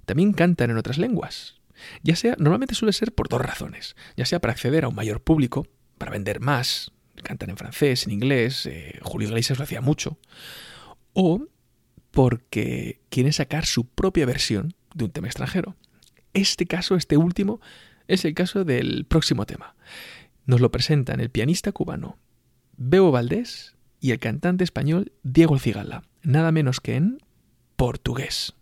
también 0.04 0.32
cantan 0.32 0.70
en 0.70 0.76
otras 0.76 0.98
lenguas. 0.98 1.60
Ya 2.02 2.16
sea, 2.16 2.36
normalmente 2.38 2.74
suele 2.74 2.92
ser 2.92 3.12
por 3.12 3.28
dos 3.28 3.40
razones. 3.40 3.96
Ya 4.16 4.26
sea 4.26 4.40
para 4.40 4.52
acceder 4.52 4.84
a 4.84 4.88
un 4.88 4.94
mayor 4.94 5.22
público, 5.22 5.66
para 5.98 6.12
vender 6.12 6.40
más, 6.40 6.92
cantan 7.22 7.50
en 7.50 7.56
francés, 7.56 8.06
en 8.06 8.12
inglés, 8.12 8.66
eh, 8.66 8.98
Julio 9.02 9.28
Iglesias 9.28 9.58
lo 9.58 9.64
hacía 9.64 9.80
mucho, 9.80 10.18
o 11.12 11.46
porque 12.10 13.00
quieren 13.08 13.32
sacar 13.32 13.66
su 13.66 13.88
propia 13.88 14.26
versión 14.26 14.74
de 14.94 15.04
un 15.04 15.10
tema 15.10 15.26
extranjero. 15.26 15.76
Este 16.32 16.66
caso, 16.66 16.96
este 16.96 17.16
último, 17.16 17.60
es 18.08 18.24
el 18.24 18.34
caso 18.34 18.64
del 18.64 19.04
próximo 19.04 19.46
tema. 19.46 19.74
Nos 20.46 20.60
lo 20.60 20.70
presentan 20.70 21.20
el 21.20 21.30
pianista 21.30 21.72
cubano 21.72 22.18
Bebo 22.76 23.10
Valdés 23.10 23.76
y 24.00 24.10
el 24.10 24.18
cantante 24.18 24.64
español 24.64 25.12
Diego 25.22 25.58
Cigala, 25.58 26.02
nada 26.22 26.52
menos 26.52 26.80
que 26.80 26.96
en 26.96 27.18
portugués. 27.76 28.54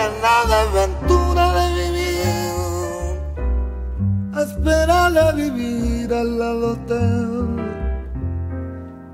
La 0.00 0.06
eterna 0.06 0.60
aventura 0.62 1.52
de 1.54 1.66
vivir, 1.76 3.20
a 4.32 4.42
esperar 4.42 5.18
a 5.18 5.32
vivir 5.32 6.12
al 6.12 6.38
lado 6.38 6.76
teu 6.86 7.48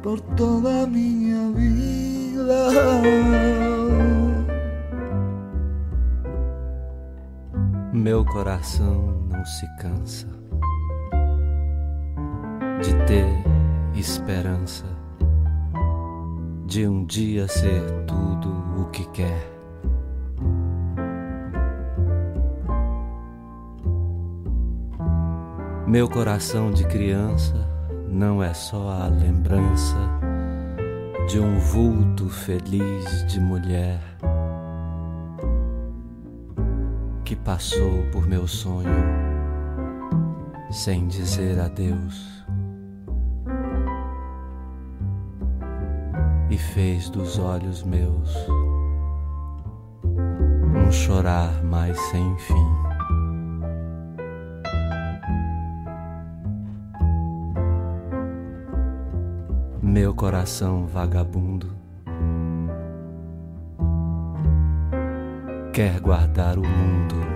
por 0.02 0.20
toda 0.36 0.86
minha 0.86 1.50
vida. 1.52 2.70
Meu 7.92 8.24
coração 8.24 9.26
não 9.28 9.44
se 9.44 9.66
cansa 9.80 10.28
de 12.82 12.94
ter 13.06 13.26
esperança 13.98 14.84
de 16.66 16.86
um 16.86 17.04
dia 17.04 17.48
ser 17.48 17.82
tudo 18.06 18.50
o 18.80 18.90
que 18.90 19.04
quer. 19.06 19.55
Meu 25.86 26.08
coração 26.08 26.72
de 26.72 26.84
criança 26.86 27.54
não 28.08 28.42
é 28.42 28.52
só 28.52 28.90
a 28.90 29.06
lembrança 29.06 29.96
de 31.28 31.38
um 31.38 31.58
vulto 31.58 32.28
feliz 32.28 33.24
de 33.26 33.40
mulher 33.40 34.00
que 37.24 37.36
passou 37.36 38.04
por 38.12 38.26
meu 38.26 38.46
sonho 38.46 39.04
sem 40.70 41.06
dizer 41.06 41.58
adeus. 41.58 42.36
e 46.50 46.58
fez 46.58 47.10
dos 47.10 47.38
olhos 47.38 47.82
meus 47.82 48.34
um 50.04 50.90
chorar 50.90 51.62
mais 51.64 51.98
sem 52.10 52.38
fim. 52.38 52.85
Meu 59.96 60.14
coração 60.14 60.86
vagabundo. 60.86 61.74
Quer 65.72 65.98
guardar 66.00 66.58
o 66.58 66.62
mundo 66.62 67.35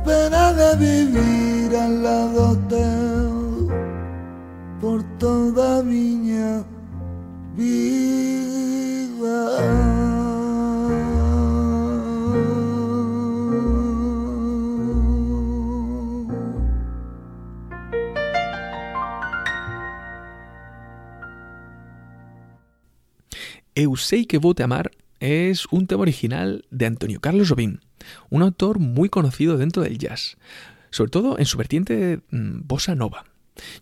espera 0.00 0.52
de 0.52 0.76
vivir 0.76 1.76
al 1.76 2.02
lado 2.02 2.56
teu 2.68 3.68
por 4.80 5.02
toda 5.18 5.82
miña 5.82 6.64
vida. 7.54 8.00
Eu 23.76 23.96
sei 23.96 24.24
que 24.24 24.38
vou 24.38 24.52
te 24.52 24.62
amar 24.62 24.90
es 25.20 25.66
un 25.70 25.86
tema 25.86 26.02
original 26.02 26.64
de 26.70 26.86
Antonio 26.86 27.20
Carlos 27.20 27.48
Jobim, 27.48 27.78
un 28.30 28.42
autor 28.42 28.78
muy 28.78 29.10
conocido 29.10 29.58
dentro 29.58 29.82
del 29.82 29.98
jazz, 29.98 30.38
sobre 30.90 31.10
todo 31.10 31.38
en 31.38 31.44
su 31.44 31.58
vertiente 31.58 32.20
mm, 32.30 32.62
bossa 32.64 32.94
nova. 32.94 33.24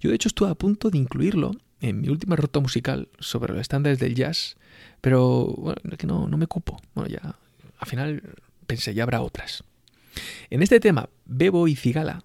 Yo 0.00 0.10
de 0.10 0.16
hecho 0.16 0.28
estuve 0.28 0.50
a 0.50 0.56
punto 0.56 0.90
de 0.90 0.98
incluirlo 0.98 1.52
en 1.80 2.00
mi 2.00 2.08
última 2.08 2.34
ruta 2.34 2.58
musical 2.58 3.08
sobre 3.20 3.52
los 3.52 3.62
estándares 3.62 4.00
del 4.00 4.16
jazz, 4.16 4.56
pero 5.00 5.46
bueno, 5.56 5.80
que 5.96 6.06
no, 6.08 6.26
me 6.26 6.46
cupo. 6.48 6.80
Bueno, 6.94 7.08
ya 7.08 7.36
al 7.78 7.88
final 7.88 8.22
pensé, 8.66 8.92
ya 8.92 9.04
habrá 9.04 9.20
otras. 9.20 9.62
En 10.50 10.62
este 10.62 10.80
tema, 10.80 11.08
Bebo 11.24 11.68
y 11.68 11.76
Cigala 11.76 12.24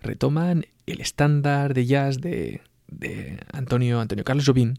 retoman 0.00 0.66
el 0.86 1.00
estándar 1.02 1.74
de 1.74 1.84
jazz 1.84 2.20
de, 2.22 2.62
de 2.88 3.38
Antonio, 3.52 4.00
Antonio 4.00 4.24
Carlos 4.24 4.46
Jobim 4.46 4.76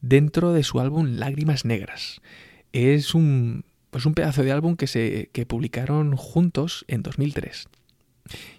dentro 0.00 0.52
de 0.52 0.62
su 0.62 0.78
álbum 0.78 1.16
Lágrimas 1.16 1.64
Negras. 1.64 2.20
Es 2.74 3.14
un, 3.14 3.64
pues 3.90 4.04
un 4.04 4.14
pedazo 4.14 4.42
de 4.42 4.50
álbum 4.50 4.74
que, 4.74 4.88
se, 4.88 5.30
que 5.32 5.46
publicaron 5.46 6.16
juntos 6.16 6.84
en 6.88 7.02
2003. 7.02 7.68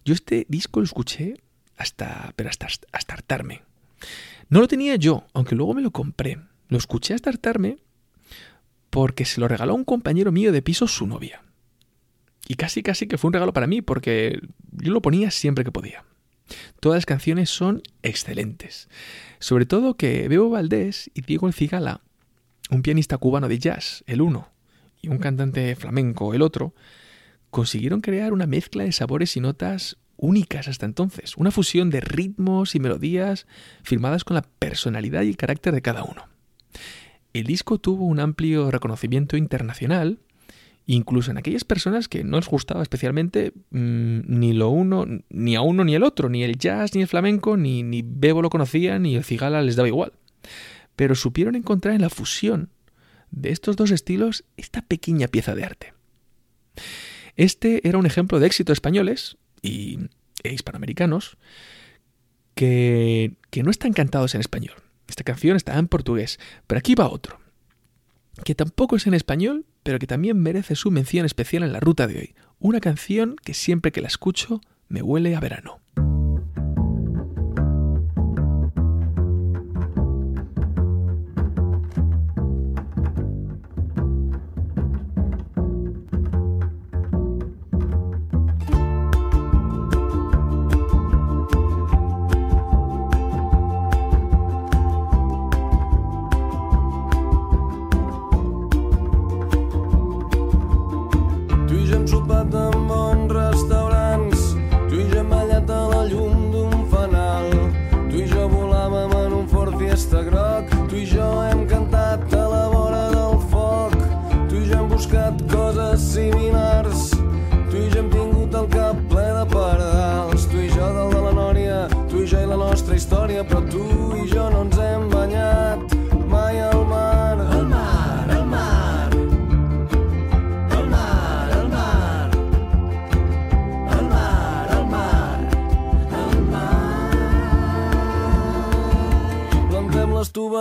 Yo 0.05 0.13
este 0.13 0.45
disco 0.47 0.79
lo 0.79 0.85
escuché 0.85 1.41
hasta, 1.75 2.31
pero 2.37 2.49
hasta, 2.49 2.65
hasta 2.93 3.13
hartarme. 3.13 3.63
No 4.47 4.61
lo 4.61 4.69
tenía 4.69 4.95
yo, 4.95 5.25
aunque 5.33 5.55
luego 5.55 5.73
me 5.73 5.81
lo 5.81 5.91
compré. 5.91 6.39
Lo 6.69 6.77
escuché 6.77 7.13
hasta 7.13 7.29
hartarme 7.29 7.75
porque 8.89 9.25
se 9.25 9.41
lo 9.41 9.49
regaló 9.49 9.75
un 9.75 9.83
compañero 9.83 10.31
mío 10.31 10.53
de 10.53 10.61
piso 10.61 10.87
su 10.87 11.07
novia. 11.07 11.43
Y 12.47 12.55
casi 12.55 12.83
casi 12.83 13.07
que 13.07 13.17
fue 13.17 13.27
un 13.27 13.33
regalo 13.33 13.51
para 13.51 13.67
mí 13.67 13.81
porque 13.81 14.39
yo 14.71 14.93
lo 14.93 15.01
ponía 15.01 15.29
siempre 15.29 15.65
que 15.65 15.73
podía. 15.73 16.05
Todas 16.79 16.99
las 16.99 17.05
canciones 17.05 17.49
son 17.49 17.83
excelentes. 18.01 18.87
Sobre 19.39 19.65
todo 19.65 19.97
que 19.97 20.29
Bebo 20.29 20.49
Valdés 20.49 21.11
y 21.13 21.19
Diego 21.19 21.47
El 21.47 21.53
Cigala 21.53 21.99
un 22.69 22.81
pianista 22.81 23.17
cubano 23.17 23.47
de 23.47 23.59
jazz, 23.59 24.03
el 24.07 24.21
uno, 24.21 24.49
y 25.01 25.09
un 25.09 25.17
cantante 25.17 25.75
flamenco, 25.75 26.33
el 26.33 26.41
otro, 26.41 26.73
consiguieron 27.49 28.01
crear 28.01 28.33
una 28.33 28.47
mezcla 28.47 28.83
de 28.83 28.91
sabores 28.91 29.37
y 29.37 29.39
notas 29.39 29.97
únicas 30.17 30.67
hasta 30.67 30.85
entonces, 30.85 31.35
una 31.37 31.51
fusión 31.51 31.89
de 31.89 32.01
ritmos 32.01 32.75
y 32.75 32.79
melodías 32.79 33.47
firmadas 33.83 34.23
con 34.23 34.35
la 34.35 34.43
personalidad 34.59 35.23
y 35.23 35.29
el 35.29 35.37
carácter 35.37 35.73
de 35.73 35.81
cada 35.81 36.03
uno. 36.03 36.27
El 37.33 37.45
disco 37.45 37.79
tuvo 37.79 38.05
un 38.05 38.19
amplio 38.19 38.71
reconocimiento 38.71 39.35
internacional, 39.35 40.19
incluso 40.85 41.31
en 41.31 41.37
aquellas 41.37 41.65
personas 41.65 42.07
que 42.07 42.23
no 42.23 42.37
les 42.37 42.47
gustaba 42.47 42.81
especialmente 42.81 43.51
mm, 43.71 44.19
ni 44.27 44.53
lo 44.53 44.69
uno, 44.69 45.05
ni 45.29 45.55
a 45.55 45.61
uno 45.61 45.83
ni 45.83 45.95
el 45.95 46.03
otro, 46.03 46.29
ni 46.29 46.43
el 46.43 46.57
jazz 46.57 46.95
ni 46.95 47.01
el 47.01 47.07
flamenco, 47.07 47.57
ni, 47.57 47.83
ni 47.83 48.03
Bebo 48.05 48.41
lo 48.41 48.49
conocía, 48.49 48.99
ni 48.99 49.15
el 49.15 49.23
cigala 49.23 49.61
les 49.61 49.75
daba 49.75 49.87
igual. 49.87 50.13
Pero 50.95 51.15
supieron 51.15 51.55
encontrar 51.55 51.95
en 51.95 52.01
la 52.01 52.09
fusión 52.09 52.69
de 53.31 53.51
estos 53.51 53.75
dos 53.75 53.91
estilos 53.91 54.45
esta 54.57 54.81
pequeña 54.81 55.27
pieza 55.27 55.55
de 55.55 55.63
arte. 55.63 55.93
Este 57.35 57.87
era 57.87 57.97
un 57.97 58.05
ejemplo 58.05 58.39
de 58.39 58.47
éxito 58.47 58.71
españoles 58.71 59.37
y, 59.61 59.99
e 60.43 60.53
hispanoamericanos 60.53 61.37
que, 62.53 63.33
que 63.49 63.63
no 63.63 63.71
están 63.71 63.93
cantados 63.93 64.35
en 64.35 64.41
español. 64.41 64.75
Esta 65.07 65.23
canción 65.23 65.57
está 65.57 65.77
en 65.77 65.87
portugués, 65.87 66.39
pero 66.65 66.79
aquí 66.79 66.95
va 66.95 67.09
otro, 67.09 67.39
que 68.43 68.55
tampoco 68.55 68.95
es 68.95 69.05
en 69.07 69.13
español, 69.13 69.65
pero 69.83 69.99
que 69.99 70.07
también 70.07 70.39
merece 70.39 70.75
su 70.75 70.91
mención 70.91 71.25
especial 71.25 71.63
en 71.63 71.73
la 71.73 71.79
ruta 71.79 72.07
de 72.07 72.17
hoy. 72.17 72.35
Una 72.59 72.79
canción 72.79 73.35
que 73.43 73.53
siempre 73.53 73.91
que 73.91 74.01
la 74.01 74.07
escucho 74.07 74.61
me 74.87 75.01
huele 75.01 75.35
a 75.35 75.39
verano. 75.39 75.81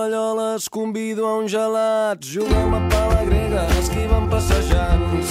tovalloles, 0.05 0.68
convido 0.68 1.26
a 1.26 1.38
un 1.38 1.48
gelat, 1.48 2.18
juguem 2.20 2.74
a 2.74 2.80
pala 2.88 3.24
grega, 3.24 3.66
esquivem 3.80 4.28
passejants. 4.28 5.30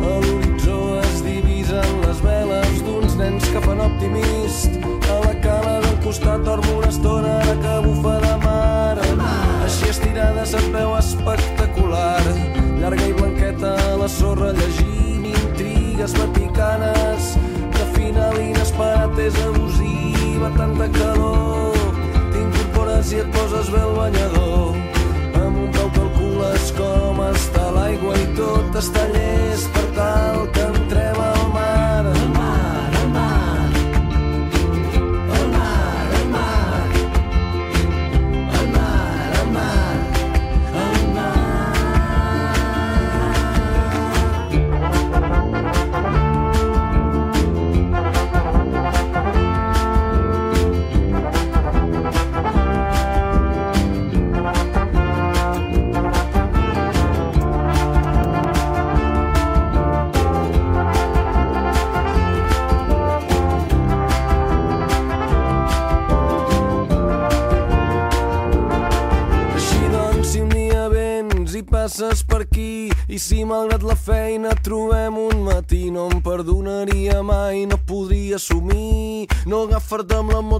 A 0.00 0.12
l'horitzó 0.22 1.00
es 1.00 1.22
divisen 1.24 2.00
les 2.00 2.20
veles 2.24 2.82
d'uns 2.86 3.16
nens 3.16 3.44
que 3.52 3.60
fan 3.60 3.80
optimist. 3.80 4.78
A 5.10 5.18
la 5.24 5.34
cala 5.42 5.80
del 5.84 5.98
costat 6.04 6.44
dormo 6.44 6.78
una 6.78 6.88
estona 6.88 7.40
que 7.60 7.74
bufa 7.86 8.16
de 8.24 8.36
mar. 8.44 8.96
Així 9.64 9.90
estirada 9.90 10.46
se'n 10.46 10.72
veu 10.72 10.96
espectacular, 10.96 12.22
llarga 12.80 13.10
i 13.10 13.12
blanqueta 13.12 13.74
a 13.90 13.96
la 14.00 14.08
sorra 14.08 14.52
llegint 14.56 15.28
intrigues 15.34 16.16
vaticanes 16.16 17.34
de 17.76 17.84
final 17.98 18.40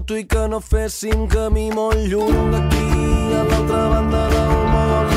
moto 0.07 0.17
i 0.17 0.25
que 0.25 0.47
no 0.47 0.59
féssim 0.61 1.27
camí 1.27 1.69
molt 1.71 1.99
lluny. 2.07 2.51
D'aquí 2.51 3.33
a 3.35 3.41
l'altra 3.43 3.81
banda 3.91 4.21
del 4.31 4.53
món 4.71 5.09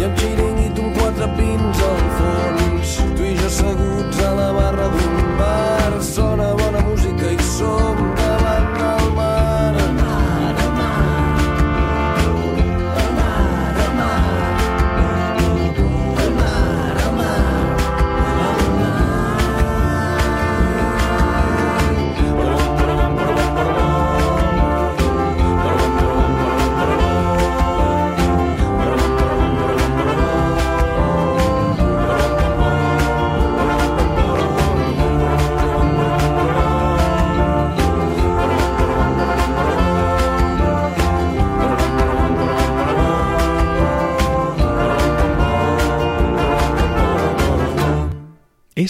i 0.00 0.06
amb 0.08 0.18
xiringuit 0.18 0.80
un 0.82 0.90
quatre 0.98 1.28
pins 1.36 1.82
al 1.88 2.02
fons. 2.16 2.96
Tu 3.14 3.28
i 3.30 3.36
jo 3.38 3.46
asseguts 3.46 4.24
a 4.26 4.32
la 4.34 4.48
barra 4.58 4.88
d'un 4.96 5.36
bar 5.38 6.02
sona 6.02 6.50
bona 6.58 6.82
música 6.88 7.30
i 7.30 7.38
som 7.54 8.03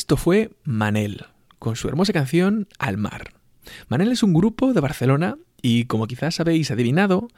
Esto 0.05 0.19
fue 0.19 0.51
Manel, 0.65 1.25
con 1.59 1.77
su 1.77 1.89
hermosa 1.89 2.13
canción 2.13 2.69
Al 2.79 2.99
mar. 2.99 3.33
Manel 3.89 4.13
es 4.13 4.23
un 4.23 4.35
grupo 4.35 4.75
de 4.75 4.81
Barcelona 4.83 5.39
y 5.63 5.87
como 5.87 6.07
quizás 6.07 6.41
habéis 6.41 6.71
adivinado, 6.71 7.29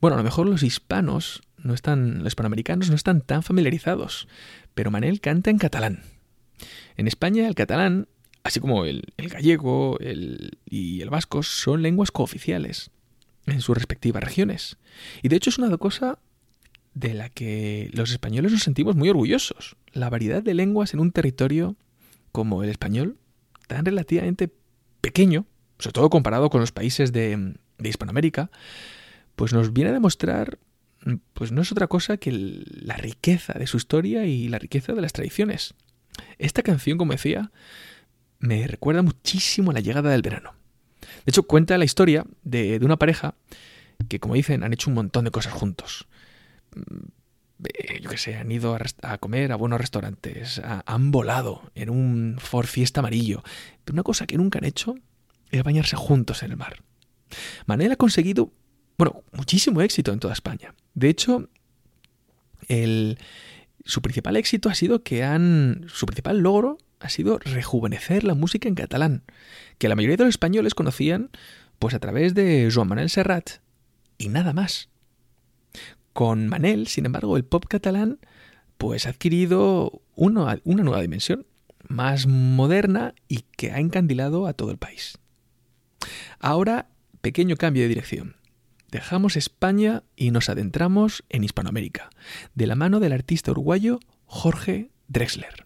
bueno, 0.00 0.16
a 0.16 0.18
lo 0.18 0.24
mejor 0.24 0.48
los 0.48 0.64
hispanos 0.64 1.42
no 1.56 1.72
están, 1.72 2.24
los 2.24 2.32
hispanoamericanos 2.32 2.90
no 2.90 2.96
están 2.96 3.20
tan 3.20 3.44
familiarizados, 3.44 4.26
pero 4.74 4.90
Manel 4.90 5.20
canta 5.20 5.50
en 5.50 5.58
catalán. 5.58 6.02
En 6.96 7.06
España 7.06 7.46
el 7.46 7.54
catalán, 7.54 8.08
así 8.42 8.58
como 8.58 8.86
el, 8.86 9.04
gallego 9.16 9.96
y 10.68 11.02
el 11.02 11.10
vasco, 11.10 11.44
son 11.44 11.82
lenguas 11.82 12.10
cooficiales 12.10 12.90
en 13.46 13.60
sus 13.60 13.76
respectivas 13.76 14.24
regiones. 14.24 14.78
Y 15.22 15.28
de 15.28 15.36
hecho 15.36 15.50
es 15.50 15.58
una 15.58 15.76
cosa 15.78 16.18
de 16.92 17.14
la 17.14 17.28
que 17.28 17.88
los 17.92 18.10
españoles 18.10 18.50
nos 18.50 18.64
sentimos 18.64 18.96
muy 18.96 19.10
orgullosos. 19.10 19.76
La 19.92 20.10
variedad 20.10 20.42
de 20.42 20.54
lenguas 20.54 20.92
en 20.92 20.98
un 20.98 21.12
territorio 21.12 21.76
como 22.36 22.62
el 22.62 22.68
español, 22.68 23.16
tan 23.66 23.86
relativamente 23.86 24.52
pequeño, 25.00 25.46
sobre 25.78 25.94
todo 25.94 26.10
comparado 26.10 26.50
con 26.50 26.60
los 26.60 26.70
países 26.70 27.10
de, 27.10 27.54
Hispanoamérica, 27.82 28.50
pues 29.36 29.54
nos 29.54 29.72
viene 29.72 29.88
a 29.88 29.94
demostrar 29.94 30.58
pues 31.32 31.50
no 31.50 31.62
es 31.62 31.72
otra 31.72 31.86
cosa 31.86 32.18
que 32.18 32.32
la 32.32 32.98
riqueza 32.98 33.54
de 33.54 33.66
su 33.66 33.78
historia 33.78 34.26
y 34.26 34.48
la 34.48 34.58
riqueza 34.58 34.92
de 34.92 35.00
las 35.00 35.14
tradiciones. 35.14 35.72
Esta 36.36 36.62
canción, 36.62 36.98
como 36.98 37.12
decía, 37.12 37.52
me 38.38 38.66
recuerda 38.66 39.00
muchísimo 39.00 39.70
a 39.70 39.74
la 39.74 39.80
llegada 39.80 40.10
del 40.10 40.20
verano. 40.20 40.52
De 41.00 41.30
hecho, 41.30 41.44
cuenta 41.44 41.78
la 41.78 41.86
historia 41.86 42.26
de, 42.42 42.78
una 42.82 42.98
pareja 42.98 43.34
que, 44.10 44.20
como 44.20 44.34
dicen, 44.34 44.62
han 44.62 44.74
hecho 44.74 44.90
un 44.90 44.94
montón 44.94 45.24
de 45.24 45.30
cosas 45.30 45.54
juntos. 45.54 46.06
Eh, 47.64 48.00
yo 48.00 48.10
qué 48.10 48.18
sé, 48.18 48.36
han 48.36 48.50
ido 48.52 48.76
a, 49.02 49.18
comer 49.18 49.52
a 49.52 49.56
buenos 49.56 49.80
restaurantes, 49.80 50.60
han 50.64 51.10
volado 51.10 51.70
en 51.74 51.90
un 51.90 52.36
Ford 52.38 52.66
Fiesta 52.66 53.00
amarillo. 53.00 53.42
Pero 53.84 53.94
una 53.94 54.02
cosa 54.02 54.26
que 54.26 54.36
nunca 54.36 54.58
han 54.58 54.64
hecho 54.64 54.94
es 55.50 55.62
bañarse 55.62 55.96
juntos 55.96 56.42
en 56.42 56.50
el 56.52 56.56
mar. 56.56 56.82
Manel 57.66 57.92
ha 57.92 57.96
conseguido, 57.96 58.52
bueno, 58.98 59.22
muchísimo 59.32 59.80
éxito 59.80 60.12
en 60.12 60.20
toda 60.20 60.34
España. 60.34 60.74
De 60.94 61.08
hecho, 61.08 61.48
el, 62.68 63.18
su 63.84 64.02
principal 64.02 64.36
éxito 64.36 64.68
ha 64.68 64.74
sido 64.74 65.02
que 65.02 65.24
han, 65.24 65.86
su 65.88 66.06
principal 66.06 66.38
logro 66.38 66.78
ha 67.00 67.08
sido 67.08 67.38
rejuvenecer 67.38 68.24
la 68.24 68.34
música 68.34 68.68
en 68.68 68.74
catalán, 68.74 69.22
que 69.78 69.88
la 69.88 69.96
mayoría 69.96 70.16
de 70.16 70.24
los 70.24 70.34
españoles 70.34 70.74
conocían 70.74 71.30
pues 71.78 71.94
a 71.94 71.98
través 71.98 72.34
de 72.34 72.68
Joan 72.72 72.88
Manuel 72.88 73.10
Serrat 73.10 73.50
y 74.18 74.28
nada 74.28 74.52
más. 74.52 74.88
Con 76.16 76.48
Manel, 76.48 76.86
sin 76.86 77.04
embargo, 77.04 77.36
el 77.36 77.44
pop 77.44 77.66
catalán 77.68 78.20
pues 78.78 79.04
ha 79.04 79.10
adquirido 79.10 80.00
una 80.14 80.58
nueva 80.64 81.02
dimensión, 81.02 81.46
más 81.88 82.26
moderna 82.26 83.14
y 83.28 83.42
que 83.54 83.70
ha 83.72 83.80
encandilado 83.80 84.46
a 84.46 84.54
todo 84.54 84.70
el 84.70 84.78
país. 84.78 85.18
Ahora, 86.40 86.88
pequeño 87.20 87.56
cambio 87.56 87.82
de 87.82 87.90
dirección. 87.90 88.36
Dejamos 88.90 89.36
España 89.36 90.04
y 90.16 90.30
nos 90.30 90.48
adentramos 90.48 91.22
en 91.28 91.44
Hispanoamérica, 91.44 92.08
de 92.54 92.66
la 92.66 92.76
mano 92.76 92.98
del 92.98 93.12
artista 93.12 93.50
uruguayo 93.50 94.00
Jorge 94.24 94.88
Drexler. 95.08 95.65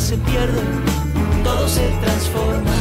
se 0.00 0.16
pierde, 0.18 0.60
todo 1.44 1.68
se 1.68 1.88
transforma. 2.00 2.72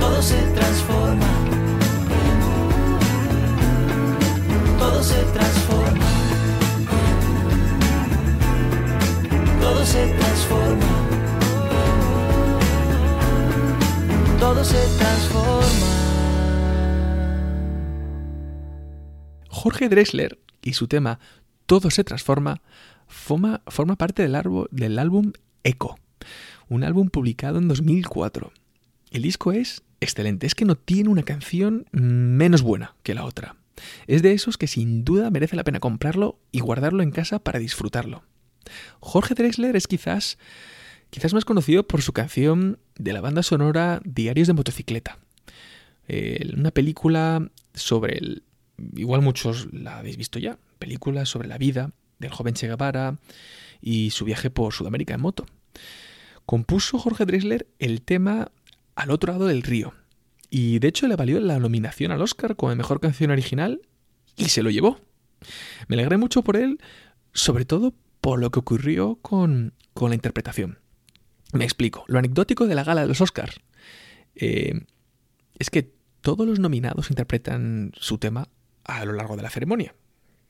Todo 0.00 0.22
se 0.22 0.42
transforma. 0.54 1.26
Todo 4.78 5.02
se 5.02 5.22
transforma. 5.34 6.06
Todo 9.60 9.84
se 9.84 10.06
transforma. 10.06 10.86
Todo 14.40 14.64
se 14.64 14.88
transforma. 14.98 15.68
Jorge 19.50 19.88
Drexler 19.88 20.38
y 20.62 20.72
su 20.72 20.88
tema 20.88 21.18
Todo 21.66 21.90
se 21.90 22.02
transforma 22.02 22.62
forma, 23.08 23.62
parte 23.96 24.22
del, 24.22 24.98
álbum 24.98 25.32
Echo, 25.64 25.96
un 26.68 26.84
álbum 26.84 27.08
publicado 27.08 27.58
en 27.58 27.68
2004. 27.68 28.52
El 29.10 29.22
disco 29.22 29.52
es 29.52 29.82
excelente, 30.00 30.46
es 30.46 30.54
que 30.54 30.64
no 30.64 30.76
tiene 30.76 31.08
una 31.08 31.22
canción 31.22 31.86
menos 31.92 32.62
buena 32.62 32.94
que 33.02 33.14
la 33.14 33.24
otra. 33.24 33.56
Es 34.06 34.22
de 34.22 34.32
esos 34.32 34.58
que 34.58 34.66
sin 34.66 35.04
duda 35.04 35.30
merece 35.30 35.56
la 35.56 35.64
pena 35.64 35.80
comprarlo 35.80 36.38
y 36.52 36.60
guardarlo 36.60 37.02
en 37.02 37.10
casa 37.10 37.38
para 37.38 37.58
disfrutarlo. 37.58 38.22
Jorge 39.00 39.34
Drexler 39.34 39.76
es 39.76 39.86
quizás 39.86 40.38
Quizás 41.10 41.32
más 41.32 41.44
conocido 41.44 41.86
por 41.86 42.02
su 42.02 42.12
canción 42.12 42.78
de 42.98 43.12
la 43.12 43.20
banda 43.20 43.42
sonora 43.42 44.00
Diarios 44.04 44.46
de 44.46 44.52
motocicleta. 44.52 45.18
Una 46.56 46.70
película 46.70 47.50
sobre 47.74 48.18
el... 48.18 48.42
Igual 48.94 49.22
muchos 49.22 49.72
la 49.72 49.98
habéis 49.98 50.16
visto 50.16 50.38
ya. 50.38 50.58
Película 50.78 51.24
sobre 51.24 51.48
la 51.48 51.58
vida 51.58 51.92
del 52.18 52.30
joven 52.30 52.54
Che 52.54 52.66
Guevara 52.66 53.18
y 53.80 54.10
su 54.10 54.24
viaje 54.24 54.50
por 54.50 54.72
Sudamérica 54.72 55.14
en 55.14 55.20
moto. 55.20 55.46
Compuso 56.46 56.98
Jorge 56.98 57.26
Drexler 57.26 57.66
el 57.78 58.02
tema 58.02 58.50
Al 58.94 59.10
otro 59.10 59.32
lado 59.32 59.46
del 59.46 59.62
río. 59.62 59.94
Y 60.50 60.78
de 60.78 60.88
hecho 60.88 61.06
le 61.08 61.16
valió 61.16 61.40
la 61.40 61.58
nominación 61.58 62.10
al 62.10 62.22
Oscar 62.22 62.56
como 62.56 62.74
mejor 62.74 63.00
canción 63.00 63.30
original 63.30 63.82
y 64.36 64.46
se 64.48 64.62
lo 64.62 64.70
llevó. 64.70 64.98
Me 65.88 65.96
alegré 65.96 66.16
mucho 66.16 66.42
por 66.42 66.56
él, 66.56 66.80
sobre 67.32 67.64
todo 67.64 67.94
por 68.20 68.40
lo 68.40 68.50
que 68.50 68.60
ocurrió 68.60 69.16
con, 69.16 69.74
con 69.94 70.10
la 70.10 70.14
interpretación. 70.14 70.78
Me 71.52 71.64
explico. 71.64 72.04
Lo 72.08 72.18
anecdótico 72.18 72.66
de 72.66 72.74
la 72.74 72.84
gala 72.84 73.02
de 73.02 73.08
los 73.08 73.20
Oscars 73.20 73.60
eh, 74.34 74.86
es 75.58 75.70
que 75.70 75.92
todos 76.20 76.46
los 76.46 76.58
nominados 76.58 77.10
interpretan 77.10 77.92
su 77.94 78.18
tema 78.18 78.48
a 78.84 79.04
lo 79.04 79.12
largo 79.12 79.36
de 79.36 79.42
la 79.42 79.50
ceremonia. 79.50 79.94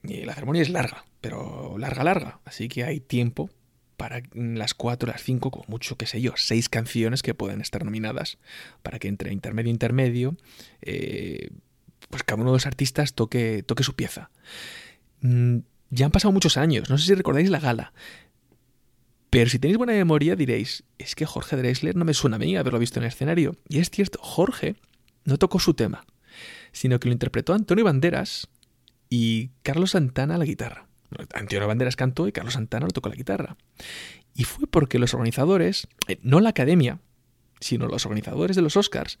Y 0.03 0.23
la 0.25 0.33
ceremonia 0.33 0.61
es 0.61 0.69
larga, 0.69 1.05
pero 1.21 1.77
larga, 1.77 2.03
larga. 2.03 2.39
Así 2.45 2.69
que 2.69 2.83
hay 2.83 2.99
tiempo 2.99 3.49
para 3.97 4.23
las 4.33 4.73
cuatro, 4.73 5.11
las 5.11 5.23
cinco, 5.23 5.51
como 5.51 5.65
mucho, 5.67 5.97
qué 5.97 6.05
sé 6.05 6.21
yo, 6.21 6.33
seis 6.37 6.69
canciones 6.69 7.21
que 7.21 7.33
pueden 7.33 7.59
estar 7.59 7.83
nominadas 7.83 8.37
para 8.81 8.97
que 8.97 9.09
entre 9.09 9.33
intermedio 9.33 9.69
intermedio, 9.69 10.37
eh, 10.81 11.49
pues 12.09 12.23
cada 12.23 12.41
uno 12.41 12.51
de 12.51 12.55
los 12.55 12.65
artistas 12.65 13.13
toque, 13.13 13.61
toque 13.61 13.83
su 13.83 13.95
pieza. 13.95 14.31
Mm, 15.19 15.57
ya 15.89 16.05
han 16.05 16.11
pasado 16.11 16.31
muchos 16.31 16.55
años, 16.55 16.89
no 16.89 16.97
sé 16.97 17.07
si 17.07 17.13
recordáis 17.13 17.49
la 17.49 17.59
gala. 17.59 17.93
Pero 19.29 19.49
si 19.49 19.59
tenéis 19.59 19.77
buena 19.77 19.93
memoria 19.93 20.35
diréis, 20.35 20.85
es 20.97 21.13
que 21.13 21.25
Jorge 21.25 21.57
Drexler 21.57 21.95
no 21.95 22.05
me 22.05 22.13
suena 22.13 22.37
a 22.37 22.39
mí 22.39 22.55
haberlo 22.55 22.79
visto 22.79 22.99
en 22.99 23.03
el 23.03 23.09
escenario. 23.09 23.57
Y 23.67 23.79
es 23.79 23.89
cierto, 23.89 24.19
Jorge 24.21 24.75
no 25.25 25.37
tocó 25.37 25.59
su 25.59 25.73
tema, 25.73 26.05
sino 26.71 26.99
que 26.99 27.09
lo 27.09 27.13
interpretó 27.13 27.53
Antonio 27.53 27.83
Banderas 27.83 28.47
y 29.09 29.49
Carlos 29.63 29.91
Santana 29.91 30.37
la 30.37 30.45
guitarra. 30.45 30.87
Antonio 31.33 31.67
Banderas 31.67 31.95
cantó 31.95 32.27
y 32.27 32.31
Carlos 32.31 32.53
Santana 32.53 32.85
lo 32.85 32.91
tocó 32.91 33.09
la 33.09 33.15
guitarra. 33.15 33.57
Y 34.35 34.43
fue 34.43 34.67
porque 34.67 34.99
los 34.99 35.13
organizadores, 35.13 35.87
eh, 36.07 36.19
no 36.21 36.39
la 36.39 36.49
academia, 36.49 36.99
sino 37.59 37.87
los 37.87 38.05
organizadores 38.05 38.55
de 38.55 38.61
los 38.61 38.77
Oscars, 38.77 39.19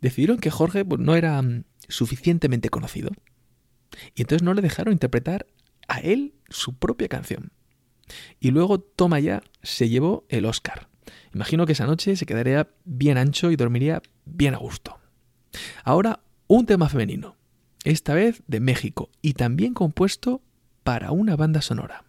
decidieron 0.00 0.38
que 0.38 0.50
Jorge 0.50 0.84
pues, 0.84 1.00
no 1.00 1.14
era 1.14 1.40
mm, 1.40 1.64
suficientemente 1.88 2.68
conocido. 2.68 3.10
Y 4.14 4.22
entonces 4.22 4.42
no 4.42 4.54
le 4.54 4.62
dejaron 4.62 4.92
interpretar 4.92 5.46
a 5.88 6.00
él 6.00 6.34
su 6.48 6.76
propia 6.76 7.08
canción. 7.08 7.52
Y 8.40 8.50
luego 8.50 8.80
Toma 8.80 9.20
ya 9.20 9.42
se 9.62 9.88
llevó 9.88 10.24
el 10.28 10.44
Oscar. 10.44 10.88
Imagino 11.32 11.66
que 11.66 11.72
esa 11.72 11.86
noche 11.86 12.16
se 12.16 12.26
quedaría 12.26 12.68
bien 12.84 13.18
ancho 13.18 13.50
y 13.50 13.56
dormiría 13.56 14.02
bien 14.24 14.54
a 14.54 14.58
gusto. 14.58 14.98
Ahora, 15.84 16.20
un 16.46 16.66
tema 16.66 16.88
femenino, 16.88 17.36
esta 17.84 18.14
vez 18.14 18.42
de 18.46 18.60
México, 18.60 19.10
y 19.22 19.34
también 19.34 19.74
compuesto 19.74 20.42
para 20.82 21.12
una 21.12 21.36
banda 21.36 21.62
sonora. 21.62 22.04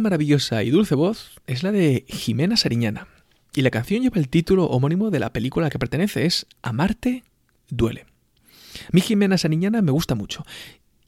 Maravillosa 0.00 0.62
y 0.62 0.70
dulce 0.70 0.94
voz 0.94 1.32
es 1.46 1.62
la 1.62 1.72
de 1.72 2.04
Jimena 2.08 2.56
Sariñana. 2.56 3.08
Y 3.54 3.62
la 3.62 3.70
canción 3.70 4.02
lleva 4.02 4.18
el 4.18 4.28
título 4.28 4.66
homónimo 4.66 5.10
de 5.10 5.20
la 5.20 5.32
película 5.32 5.68
a 5.68 5.70
que 5.70 5.78
pertenece, 5.78 6.26
es 6.26 6.46
Amarte 6.62 7.22
duele. 7.68 8.06
Mi 8.92 9.00
Jimena 9.00 9.38
Sariñana 9.38 9.82
me 9.82 9.92
gusta 9.92 10.14
mucho. 10.14 10.44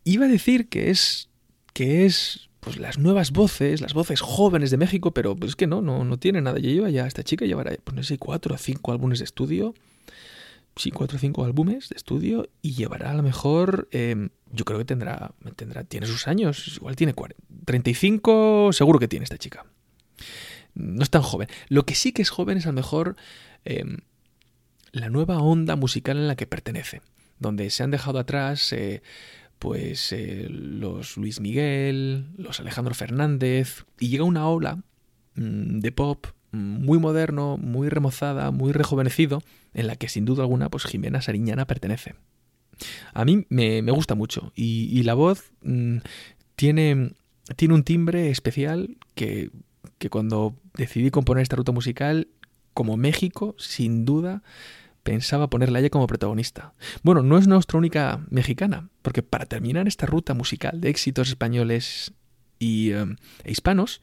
Iba 0.04 0.26
a 0.26 0.28
decir 0.28 0.68
que 0.68 0.90
es 0.90 1.28
que 1.72 2.06
es 2.06 2.48
pues 2.60 2.78
las 2.78 2.98
nuevas 2.98 3.32
voces, 3.32 3.80
las 3.80 3.94
voces 3.94 4.20
jóvenes 4.20 4.70
de 4.70 4.76
México, 4.76 5.12
pero 5.12 5.36
pues 5.36 5.50
es 5.50 5.56
que 5.56 5.66
no, 5.66 5.82
no, 5.82 6.04
no 6.04 6.18
tiene 6.18 6.40
nada. 6.40 6.58
Lleva 6.58 6.90
ya, 6.90 7.06
esta 7.06 7.22
chica 7.22 7.44
llevará, 7.44 7.72
pues 7.84 7.94
no 7.94 8.02
sé, 8.02 8.18
cuatro 8.18 8.54
o 8.54 8.58
cinco 8.58 8.92
álbumes 8.92 9.18
de 9.20 9.24
estudio. 9.24 9.74
Sí, 10.76 10.90
cuatro 10.90 11.16
o 11.16 11.20
cinco 11.20 11.44
álbumes 11.44 11.88
de 11.88 11.96
estudio 11.96 12.50
y 12.60 12.74
llevará 12.74 13.10
a 13.10 13.14
lo 13.14 13.22
mejor, 13.22 13.88
em, 13.92 14.28
yo 14.52 14.66
creo 14.66 14.78
que 14.78 14.84
tendrá, 14.84 15.32
tendrá, 15.56 15.84
tiene 15.84 16.06
sus 16.06 16.28
años, 16.28 16.76
igual 16.76 16.96
tiene 16.96 17.14
40, 17.14 17.42
35, 17.64 18.70
seguro 18.72 18.98
que 18.98 19.08
tiene 19.08 19.24
esta 19.24 19.38
chica. 19.38 19.64
No 20.74 21.02
es 21.02 21.08
tan 21.08 21.22
joven. 21.22 21.48
Lo 21.68 21.86
que 21.86 21.94
sí 21.94 22.12
que 22.12 22.20
es 22.20 22.28
joven 22.28 22.58
es 22.58 22.66
a 22.66 22.68
lo 22.68 22.74
mejor 22.74 23.16
em, 23.64 23.98
la 24.92 25.08
nueva 25.08 25.38
onda 25.38 25.76
musical 25.76 26.18
en 26.18 26.28
la 26.28 26.36
que 26.36 26.46
pertenece, 26.46 27.00
donde 27.38 27.70
se 27.70 27.82
han 27.82 27.90
dejado 27.90 28.18
atrás 28.18 28.70
eh, 28.74 29.02
pues 29.58 30.12
eh, 30.12 30.46
los 30.50 31.16
Luis 31.16 31.40
Miguel, 31.40 32.26
los 32.36 32.60
Alejandro 32.60 32.94
Fernández, 32.94 33.86
y 33.98 34.08
llega 34.08 34.24
una 34.24 34.46
ola 34.46 34.82
mm, 35.36 35.80
de 35.80 35.92
pop 35.92 36.26
muy 36.52 36.98
moderno, 36.98 37.56
muy 37.58 37.88
remozada, 37.88 38.50
muy 38.50 38.72
rejuvenecido, 38.72 39.42
en 39.76 39.86
la 39.86 39.94
que 39.94 40.08
sin 40.08 40.24
duda 40.24 40.42
alguna 40.42 40.70
pues 40.70 40.84
Jimena 40.84 41.22
Sariñana 41.22 41.66
pertenece. 41.66 42.14
A 43.14 43.24
mí 43.24 43.46
me, 43.48 43.80
gusta 43.92 44.14
mucho 44.14 44.52
y, 44.54 45.02
la 45.04 45.14
voz 45.14 45.52
mm, 45.62 45.98
tiene, 46.56 47.12
tiene 47.54 47.74
un 47.74 47.84
timbre 47.84 48.30
especial 48.30 48.96
que, 49.14 49.50
que 49.98 50.10
cuando 50.10 50.56
decidí 50.74 51.10
componer 51.10 51.42
esta 51.42 51.56
ruta 51.56 51.72
musical, 51.72 52.28
como 52.74 52.96
México, 52.96 53.54
sin 53.58 54.04
duda, 54.04 54.42
pensaba 55.02 55.48
ponerla 55.48 55.78
ella 55.78 55.90
como 55.90 56.06
protagonista. 56.06 56.74
Bueno, 57.02 57.22
no 57.22 57.38
es 57.38 57.46
nuestra 57.46 57.78
única 57.78 58.26
mexicana, 58.28 58.88
porque 59.02 59.22
para 59.22 59.46
terminar 59.46 59.88
esta 59.88 60.04
ruta 60.04 60.34
musical 60.34 60.80
de 60.80 60.90
éxitos 60.90 61.28
españoles 61.28 62.12
y, 62.58 62.90
eh, 62.92 63.16
e 63.44 63.50
hispanos, 63.50 64.02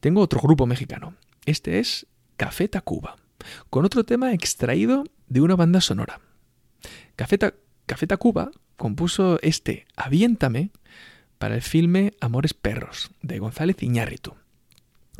tengo 0.00 0.20
otro 0.20 0.40
grupo 0.40 0.66
mexicano. 0.66 1.14
Este 1.46 1.78
es 1.78 2.06
Café 2.36 2.68
Tacuba, 2.68 3.16
con 3.70 3.84
otro 3.84 4.04
tema 4.04 4.32
extraído 4.32 5.04
de 5.28 5.40
una 5.40 5.56
banda 5.56 5.80
sonora. 5.80 6.20
Café, 7.16 7.38
Café 7.86 8.06
Tacuba 8.06 8.50
compuso 8.76 9.38
este 9.42 9.86
Aviéntame 9.96 10.70
para 11.38 11.54
el 11.54 11.62
filme 11.62 12.12
Amores 12.20 12.54
Perros 12.54 13.10
de 13.22 13.38
González 13.38 13.82
Iñárritu, 13.82 14.34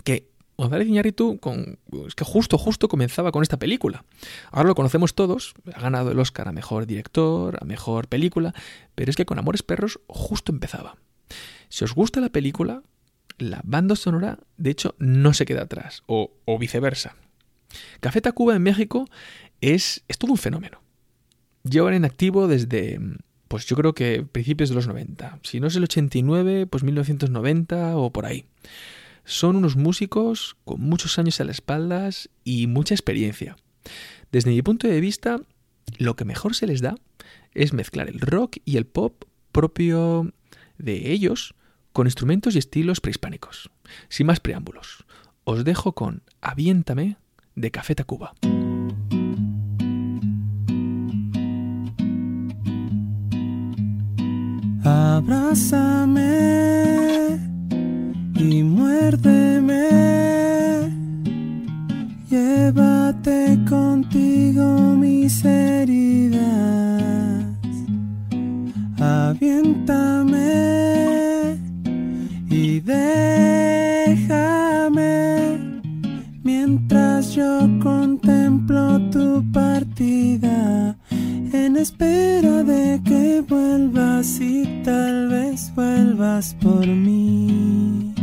que 0.04 0.30
González 0.56 0.88
Iñárritu 0.88 1.38
con, 1.38 1.78
es 2.06 2.14
que 2.14 2.24
justo, 2.24 2.58
justo 2.58 2.88
comenzaba 2.88 3.32
con 3.32 3.42
esta 3.42 3.58
película. 3.58 4.04
Ahora 4.50 4.68
lo 4.68 4.74
conocemos 4.74 5.14
todos, 5.14 5.54
ha 5.74 5.80
ganado 5.80 6.12
el 6.12 6.18
Oscar 6.18 6.48
a 6.48 6.52
Mejor 6.52 6.86
Director, 6.86 7.58
a 7.60 7.64
Mejor 7.64 8.08
Película, 8.08 8.54
pero 8.94 9.10
es 9.10 9.16
que 9.16 9.26
con 9.26 9.38
Amores 9.38 9.62
Perros 9.62 10.00
justo 10.06 10.52
empezaba. 10.52 10.96
Si 11.68 11.84
os 11.84 11.94
gusta 11.94 12.20
la 12.20 12.28
película, 12.28 12.82
la 13.38 13.60
banda 13.64 13.96
sonora, 13.96 14.38
de 14.56 14.70
hecho, 14.70 14.94
no 14.98 15.34
se 15.34 15.44
queda 15.44 15.62
atrás, 15.62 16.02
o, 16.06 16.30
viceversa. 16.58 17.16
Café 18.00 18.20
Tacuba 18.20 18.56
en 18.56 18.62
México 18.62 19.06
es, 19.60 20.04
es 20.08 20.18
todo 20.18 20.32
un 20.32 20.38
fenómeno. 20.38 20.80
Llevan 21.62 21.94
en 21.94 22.04
activo 22.04 22.46
desde, 22.46 23.00
pues 23.48 23.66
yo 23.66 23.76
creo 23.76 23.94
que 23.94 24.22
principios 24.22 24.68
de 24.68 24.74
los 24.74 24.86
90. 24.86 25.40
Si 25.42 25.60
no 25.60 25.66
es 25.66 25.76
el 25.76 25.84
89, 25.84 26.66
pues 26.66 26.82
1990 26.82 27.96
o 27.96 28.12
por 28.12 28.26
ahí. 28.26 28.46
Son 29.24 29.56
unos 29.56 29.76
músicos 29.76 30.56
con 30.64 30.80
muchos 30.80 31.18
años 31.18 31.40
a 31.40 31.44
las 31.44 31.56
espaldas 31.56 32.28
y 32.44 32.66
mucha 32.66 32.94
experiencia. 32.94 33.56
Desde 34.32 34.50
mi 34.50 34.60
punto 34.60 34.86
de 34.86 35.00
vista, 35.00 35.40
lo 35.98 36.16
que 36.16 36.24
mejor 36.24 36.54
se 36.54 36.66
les 36.66 36.82
da 36.82 36.96
es 37.54 37.72
mezclar 37.72 38.08
el 38.08 38.20
rock 38.20 38.58
y 38.64 38.76
el 38.76 38.86
pop 38.86 39.24
propio 39.52 40.32
de 40.76 41.12
ellos 41.12 41.54
con 41.92 42.06
instrumentos 42.06 42.54
y 42.54 42.58
estilos 42.58 43.00
prehispánicos. 43.00 43.70
Sin 44.08 44.26
más 44.26 44.40
preámbulos, 44.40 45.06
os 45.44 45.64
dejo 45.64 45.92
con 45.92 46.22
Aviéntame 46.40 47.16
de 47.56 47.70
Café 47.70 47.94
Tacuba. 47.94 48.32
Abrázame 54.84 56.20
y 58.36 58.62
muérdeme. 58.62 59.88
Llévate 62.30 63.58
contigo 63.68 64.96
mis 64.96 65.44
heridas. 65.44 66.42
Aviéntame 68.98 70.38
y 72.50 72.80
déjame 72.80 73.53
yo 77.34 77.68
contemplo 77.82 79.00
tu 79.10 79.42
partida 79.50 80.96
en 81.10 81.76
espera 81.76 82.62
de 82.62 83.00
que 83.04 83.42
vuelvas 83.48 84.40
y 84.40 84.82
tal 84.84 85.30
vez 85.30 85.72
vuelvas 85.74 86.54
por 86.62 86.86
mí 86.86 88.14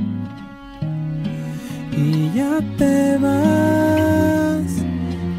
y 1.91 2.31
ya 2.33 2.61
te 2.77 3.17
vas, 3.17 4.71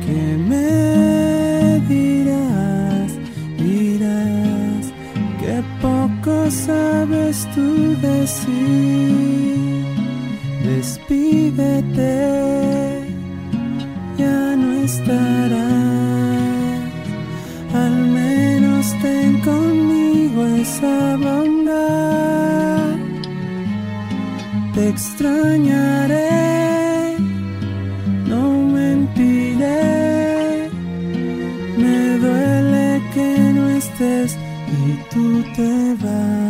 ¿qué 0.05 0.37
me 0.51 1.81
dirás? 1.89 3.13
Dirás 3.57 4.93
que 5.41 5.63
poco 5.81 6.51
sabes 6.51 7.49
tú 7.55 7.97
decir. 8.03 8.83
Despídete, 10.65 12.13
estarás. 14.85 15.61
Al 17.75 17.97
menos 18.19 18.85
ten 19.03 19.41
conmigo 19.41 20.45
esa 20.63 21.17
bondad. 21.17 22.97
Te 24.75 24.89
extrañaré. 24.89 26.33
y 34.85 35.15
tú 35.15 35.43
te 35.55 35.95
vas. 36.05 36.42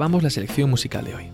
La 0.00 0.30
selección 0.30 0.70
musical 0.70 1.04
de 1.04 1.14
hoy. 1.14 1.24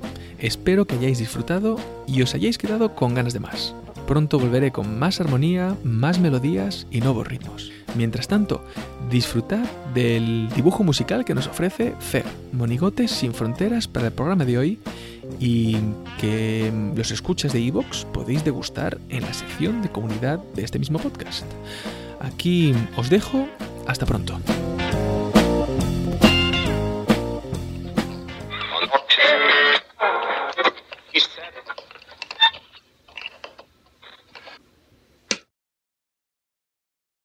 Espero 0.41 0.87
que 0.87 0.97
hayáis 0.97 1.19
disfrutado 1.19 1.77
y 2.09 2.23
os 2.23 2.35
hayáis 2.35 2.59
quedado 2.59 2.97
con 2.97 3.15
ganas 3.15 3.33
de 3.33 3.39
más. 3.39 3.77
Pronto 4.09 4.41
volveré 4.41 4.73
con 4.73 4.99
más 4.99 5.21
armonía, 5.21 5.77
más 5.85 6.19
melodías 6.19 6.89
y 6.91 7.01
nuevos 7.01 7.29
ritmos. 7.29 7.71
Mientras 7.97 8.27
tanto, 8.27 8.65
disfrutad 9.09 9.65
del 9.95 10.49
dibujo 10.57 10.83
musical 10.83 11.25
que 11.25 11.35
nos 11.35 11.47
ofrece 11.47 11.95
FER, 12.01 12.25
Monigotes 12.53 13.13
sin 13.13 13.35
Fronteras 13.35 13.87
para 13.87 14.09
el 14.09 14.13
programa 14.13 14.45
de 14.45 14.59
hoy 14.59 14.81
y 15.39 15.77
que 16.21 16.73
los 16.97 17.13
escuchas 17.13 17.53
de 17.53 17.65
Evox 17.65 18.05
podéis 18.13 18.45
degustar 18.45 18.99
en 19.11 19.23
la 19.23 19.33
sección 19.33 19.81
de 19.81 19.91
comunidad 19.91 20.41
de 20.57 20.65
este 20.65 20.81
mismo 20.81 20.99
podcast. 20.99 21.47
Aquí 22.21 22.75
os 22.97 23.11
dejo, 23.11 23.47
hasta 23.87 24.07
pronto. 24.07 24.41